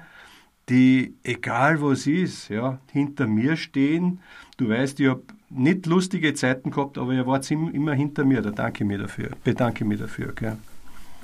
[0.68, 4.20] die, egal wo es ist, ja, hinter mir stehen.
[4.56, 8.42] Du weißt, ich habe nicht lustige Zeiten gehabt, aber ihr wart immer hinter mir.
[8.42, 10.32] Da danke mir dafür, bedanke mich dafür.
[10.34, 10.56] Gell.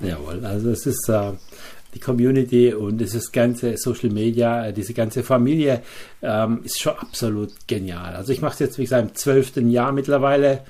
[0.02, 1.32] Jawohl, also es ist äh,
[1.94, 5.82] die Community und dieses ganze Social Media, äh, diese ganze Familie
[6.22, 8.16] ähm, ist schon absolut genial.
[8.16, 10.62] Also ich mache es jetzt, wie gesagt, im zwölften Jahr mittlerweile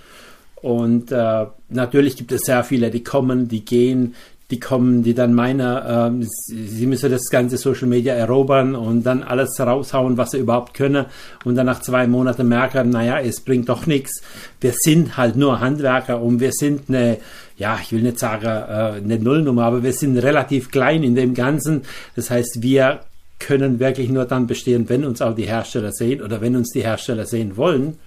[0.65, 4.15] und äh, natürlich gibt es sehr viele, die kommen, die gehen,
[4.51, 9.23] die kommen, die dann meinen, äh, sie müssen das ganze Social Media erobern und dann
[9.23, 11.05] alles raushauen, was sie überhaupt können
[11.45, 14.23] und dann nach zwei Monaten merken, naja, es bringt doch nichts.
[14.59, 17.19] Wir sind halt nur Handwerker und wir sind eine,
[17.59, 21.35] ja, ich will nicht sagen äh, eine Nullnummer, aber wir sind relativ klein in dem
[21.35, 21.83] Ganzen.
[22.17, 23.01] Das heißt, wir
[23.39, 26.85] können wirklich nur dann bestehen, wenn uns auch die Hersteller sehen oder wenn uns die
[26.85, 27.99] Hersteller sehen wollen.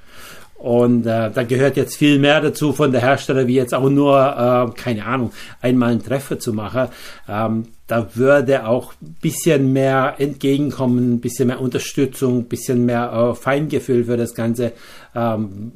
[0.57, 4.17] Und äh, da gehört jetzt viel mehr dazu von der Hersteller, wie jetzt auch nur,
[4.17, 5.31] äh, keine Ahnung,
[5.61, 6.87] einmal einen Treffer zu machen.
[7.29, 13.11] Ähm, da würde auch ein bisschen mehr entgegenkommen, ein bisschen mehr Unterstützung, ein bisschen mehr
[13.13, 14.73] äh, Feingefühl für das Ganze.
[15.15, 15.71] Ähm,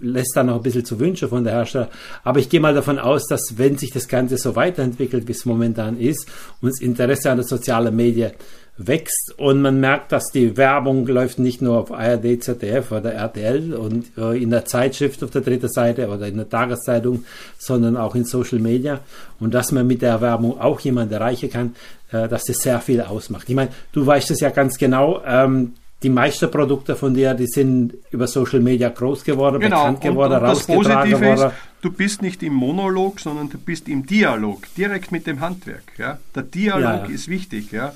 [0.00, 1.88] lässt da noch ein bisschen zu wünschen von der Hersteller.
[2.22, 5.46] Aber ich gehe mal davon aus, dass wenn sich das Ganze so weiterentwickelt, wie es
[5.46, 6.28] momentan ist,
[6.60, 8.32] und das Interesse an der sozialen Medien
[8.76, 13.74] wächst und man merkt, dass die Werbung läuft nicht nur auf ARD, ZDF oder RTL
[13.74, 17.24] und äh, in der Zeitschrift auf der dritten Seite oder in der Tageszeitung,
[17.56, 19.00] sondern auch in Social Media
[19.38, 21.76] und dass man mit der Werbung auch jemand erreichen kann,
[22.10, 23.48] äh, dass das sehr viel ausmacht.
[23.48, 27.46] Ich meine, du weißt es ja ganz genau, ähm, die meisten Produkte von dir, die
[27.46, 29.78] sind über Social Media groß geworden, genau.
[29.78, 33.58] bekannt geworden, und, und rausgetragen das Positive Ist, du bist nicht im Monolog, sondern du
[33.58, 35.84] bist im Dialog, direkt mit dem Handwerk.
[35.96, 36.18] Ja?
[36.34, 37.14] Der Dialog ja.
[37.14, 37.72] ist wichtig.
[37.72, 37.94] Ja?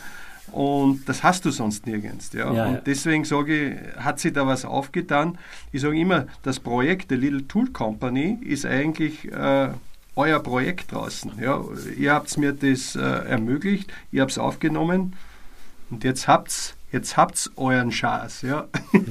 [0.53, 2.33] Und das hast du sonst nirgends.
[2.33, 2.53] Ja?
[2.53, 2.81] ja und ja.
[2.85, 5.39] deswegen sage ich, hat sich da was aufgetan.
[5.73, 9.69] Ich sage immer, das Projekt der Little Tool Company ist eigentlich äh,
[10.17, 11.33] euer Projekt draußen.
[11.41, 11.63] Ja?
[11.97, 15.15] Ihr habt mir das äh, ermöglicht, ihr habt es aufgenommen
[15.91, 18.67] und jetzt habt's jetzt habt's euren Schatz, ja.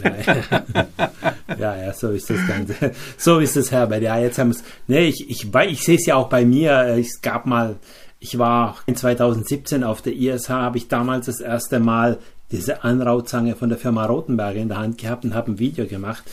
[1.60, 2.92] ja, ja, so ist das Ganze.
[3.18, 4.02] So ist es, Herbert.
[4.02, 4.64] Ja, jetzt haben es.
[4.88, 6.98] Nee, ich, ich, ich sehe es ja auch bei mir.
[6.98, 7.76] Es gab mal
[8.20, 12.18] ich war in 2017 auf der ISH, habe ich damals das erste Mal
[12.52, 16.24] diese Anrauzange von der Firma Rotenberger in der Hand gehabt und habe ein Video gemacht.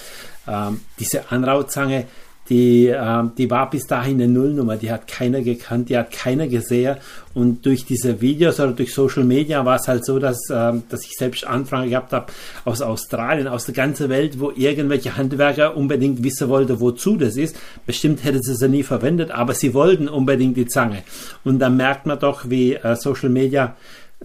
[0.46, 2.06] Ähm, diese Anrauzange,
[2.48, 6.46] die, äh, die war bis dahin eine Nullnummer, die hat keiner gekannt, die hat keiner
[6.46, 6.96] gesehen.
[7.32, 11.04] Und durch diese Videos oder durch Social Media war es halt so, dass, äh, dass
[11.04, 12.26] ich selbst Anfragen gehabt habe
[12.64, 17.56] aus Australien, aus der ganzen Welt, wo irgendwelche Handwerker unbedingt wissen wollten, wozu das ist.
[17.86, 21.02] Bestimmt hätte sie sie nie verwendet, aber sie wollten unbedingt die Zange.
[21.44, 23.74] Und dann merkt man doch, wie äh, Social Media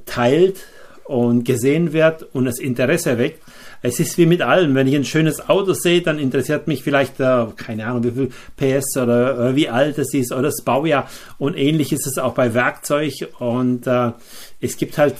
[0.05, 0.57] teilt
[1.05, 3.41] und gesehen wird und das Interesse weckt
[3.81, 4.75] es ist wie mit allem.
[4.75, 8.31] Wenn ich ein schönes Auto sehe, dann interessiert mich vielleicht, äh, keine Ahnung, wie viel
[8.57, 11.07] PS oder äh, wie alt es ist oder das Baujahr.
[11.37, 13.13] Und ähnlich ist es auch bei Werkzeug.
[13.39, 14.11] Und äh,
[14.59, 15.15] es gibt halt,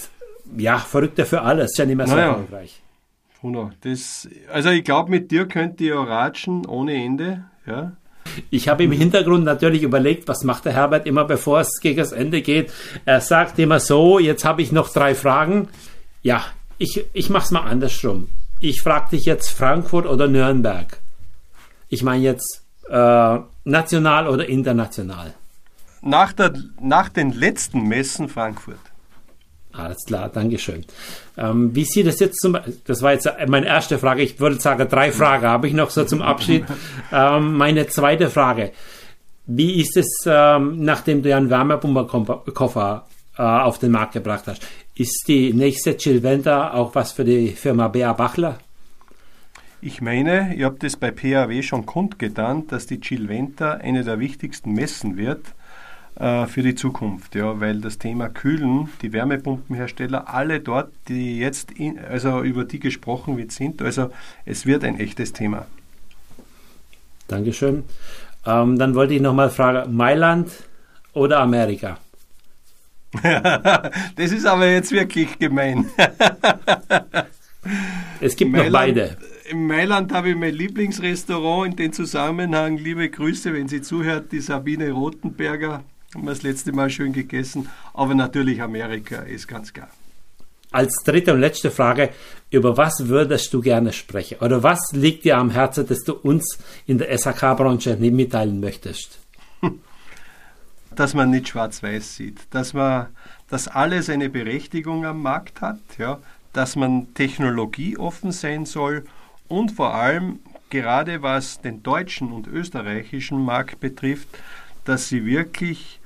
[0.58, 1.72] ja, Verrückte für alles.
[1.72, 2.30] Ist ja nicht mehr so naja.
[2.30, 2.82] erfolgreich.
[3.82, 7.46] Das, also ich glaube, mit dir könnt ihr ratschen ohne Ende.
[7.66, 7.94] Ja.
[8.50, 12.12] Ich habe im Hintergrund natürlich überlegt, was macht der Herbert immer, bevor es gegen das
[12.12, 12.72] Ende geht.
[13.06, 15.70] Er sagt immer so, jetzt habe ich noch drei Fragen.
[16.22, 16.44] Ja,
[16.78, 18.28] ich, ich mache es mal andersrum
[18.60, 21.00] ich frage dich jetzt Frankfurt oder Nürnberg.
[21.88, 25.34] Ich meine jetzt äh, national oder international.
[26.02, 28.80] Nach, der, nach den letzten Messen Frankfurt.
[29.72, 30.86] Alles klar, Dankeschön.
[31.38, 34.24] Ähm, wie sieht das jetzt zum Das war jetzt meine erste Frage.
[34.24, 36.66] Ich würde sagen, drei Fragen habe ich noch so zum Abschied.
[37.12, 38.72] ähm, meine zweite Frage.
[39.46, 43.08] Wie ist es, ähm, nachdem du ja einen Wärmepumperkoffer
[43.38, 44.66] äh, auf den Markt gebracht hast?
[45.00, 48.60] Ist die nächste Chillventa auch was für die Firma Bea Bachler?
[49.80, 54.74] Ich meine, ich habe das bei PAW schon kundgetan, dass die Chilventa eine der wichtigsten
[54.74, 55.54] Messen wird
[56.16, 61.72] äh, für die Zukunft, ja, weil das Thema Kühlen, die Wärmepumpenhersteller, alle dort, die jetzt,
[61.72, 64.12] in, also über die gesprochen wird, sind, also
[64.44, 65.66] es wird ein echtes Thema.
[67.30, 67.86] Dankeschön.
[68.46, 70.52] Ähm, dann wollte ich nochmal fragen, Mailand
[71.14, 72.00] oder Amerika?
[74.16, 75.90] das ist aber jetzt wirklich gemein.
[78.22, 79.18] es gibt Mailand, noch beide.
[79.50, 82.78] In Mailand habe ich mein Lieblingsrestaurant in dem Zusammenhang.
[82.78, 85.84] Liebe Grüße, wenn sie zuhört, die Sabine Rotenberger.
[86.14, 87.68] Haben wir das letzte Mal schön gegessen.
[87.94, 89.90] Aber natürlich Amerika ist ganz klar.
[90.72, 92.12] Als dritte und letzte Frage,
[92.52, 94.38] über was würdest du gerne sprechen?
[94.40, 99.18] Oder was liegt dir am Herzen, dass du uns in der SAK-Branche mitteilen möchtest?
[100.96, 103.08] Dass man nicht schwarz-weiß sieht, dass man,
[103.48, 106.20] dass alles eine Berechtigung am Markt hat, ja,
[106.54, 109.06] dass man technologieoffen sein soll
[109.48, 114.28] und vor allem gerade was den deutschen und österreichischen Markt betrifft,
[114.86, 116.00] dass sie wirklich,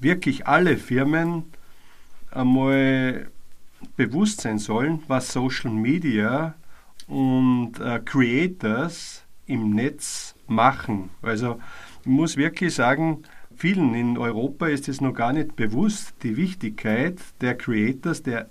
[0.00, 1.44] wirklich alle Firmen
[2.30, 3.30] einmal
[3.96, 6.54] bewusst sein sollen, was Social Media
[7.06, 11.10] und äh, Creators im Netz machen.
[11.20, 11.60] Also
[12.02, 13.24] ich muss wirklich sagen,
[13.62, 18.48] vielen in Europa ist es noch gar nicht bewusst, die Wichtigkeit der Creators, der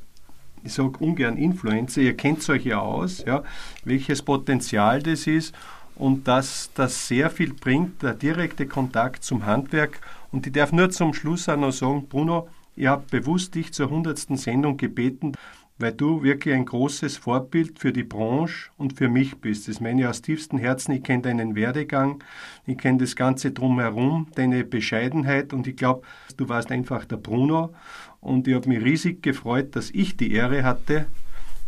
[0.64, 3.44] ich sage ungern Influencer, ihr kennt euch ja aus, ja,
[3.84, 5.54] welches Potenzial das ist
[5.96, 10.00] und dass das sehr viel bringt, der direkte Kontakt zum Handwerk.
[10.32, 12.48] Und ich darf nur zum Schluss auch noch sagen, Bruno,
[12.78, 15.34] ich habe bewusst dich zur hundertsten Sendung gebeten,
[15.78, 19.68] weil du wirklich ein großes Vorbild für die Branche und für mich bist.
[19.68, 20.94] Das meine ich aus tiefstem Herzen.
[20.94, 22.24] Ich kenne deinen Werdegang,
[22.68, 26.04] ich kenne das Ganze drumherum, deine Bescheidenheit und ich glaube,
[26.38, 27.74] du warst einfach der Bruno
[28.20, 31.08] und ich habe mich riesig gefreut, dass ich die Ehre hatte,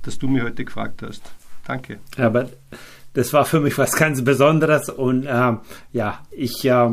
[0.03, 1.33] dass du mich heute gefragt hast.
[1.65, 1.99] Danke.
[2.17, 2.49] Aber
[3.13, 5.53] das war für mich was ganz Besonderes und äh,
[5.91, 6.89] ja, ich äh,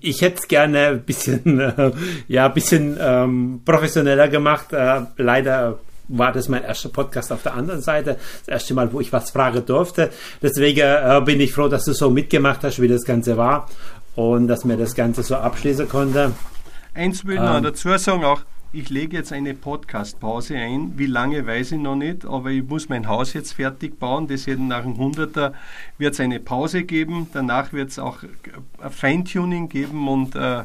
[0.00, 1.92] ich hätte es gerne ein bisschen, äh,
[2.28, 4.72] ja, bisschen ähm, professioneller gemacht.
[4.72, 5.78] Äh, leider
[6.10, 8.16] war das mein erster Podcast auf der anderen Seite.
[8.40, 10.10] Das erste Mal, wo ich was fragen durfte.
[10.42, 13.68] Deswegen äh, bin ich froh, dass du so mitgemacht hast, wie das Ganze war
[14.16, 16.32] und dass mir das Ganze so abschließen konnte.
[16.94, 18.42] Eins will ich ähm, noch dazu sagen, auch
[18.72, 20.92] ich lege jetzt eine Podcast-Pause ein.
[20.96, 24.28] Wie lange weiß ich noch nicht, aber ich muss mein Haus jetzt fertig bauen.
[24.28, 25.52] Deswegen nach dem 100er
[25.98, 27.28] wird es eine Pause geben.
[27.32, 28.22] Danach wird es auch
[28.80, 30.62] ein Feintuning geben und äh,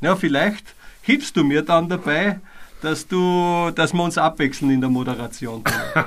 [0.00, 2.38] ja, vielleicht hilfst du mir dann dabei,
[2.82, 5.62] dass du, dass wir uns abwechseln in der Moderation.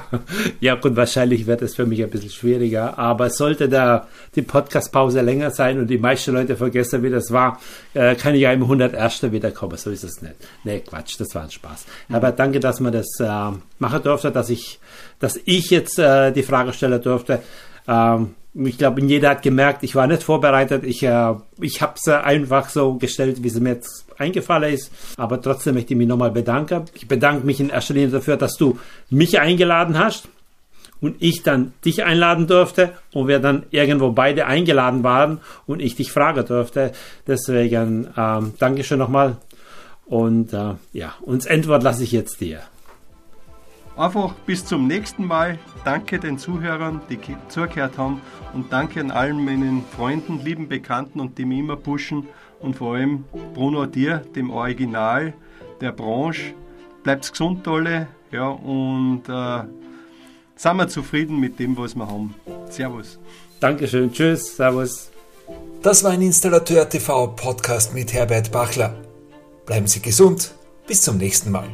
[0.60, 5.22] ja gut, wahrscheinlich wird es für mich ein bisschen schwieriger, aber sollte da die Podcast-Pause
[5.22, 7.60] länger sein und die meisten Leute vergessen, wie das war,
[7.94, 9.32] äh, kann ich ja im 101.
[9.32, 9.78] wiederkommen.
[9.78, 10.36] So ist es nicht.
[10.64, 11.86] Nee, Quatsch, das war ein Spaß.
[12.10, 12.16] Mhm.
[12.16, 14.80] Aber danke, dass man das äh, machen durfte, dass ich,
[15.20, 17.42] dass ich jetzt äh, die Frage stellen durfte.
[17.88, 20.84] Ähm, ich glaube, jeder hat gemerkt, ich war nicht vorbereitet.
[20.86, 24.92] Ich, äh, ich habe es einfach so gestellt, wie es mir jetzt eingefallen ist.
[25.18, 26.86] Aber trotzdem möchte ich mich nochmal bedanken.
[26.94, 28.80] Ich bedanke mich in erster Linie dafür, dass du
[29.10, 30.30] mich eingeladen hast
[31.02, 35.96] und ich dann dich einladen durfte und wir dann irgendwo beide eingeladen waren und ich
[35.96, 36.94] dich fragen durfte.
[37.28, 39.36] Deswegen ähm, Dankeschön nochmal.
[40.06, 42.62] Und äh, ja, uns Endwort lasse ich jetzt dir.
[43.98, 45.58] Einfach bis zum nächsten Mal.
[45.86, 48.22] Danke den Zuhörern, die zugehört haben
[48.54, 52.28] und danke an allen meinen Freunden, lieben Bekannten und die mich immer pushen
[52.60, 53.24] und vor allem
[53.54, 55.34] Bruno dir, dem Original
[55.80, 56.54] der Branche.
[57.04, 59.64] Bleibt gesund alle ja, und äh,
[60.56, 62.36] sind wir zufrieden mit dem, was wir haben.
[62.70, 63.20] Servus.
[63.60, 64.12] Dankeschön.
[64.12, 64.58] Tschüss.
[64.58, 65.12] Servus.
[65.82, 68.96] Das war ein Installateur TV Podcast mit Herbert Bachler.
[69.66, 70.54] Bleiben Sie gesund.
[70.88, 71.70] Bis zum nächsten Mal.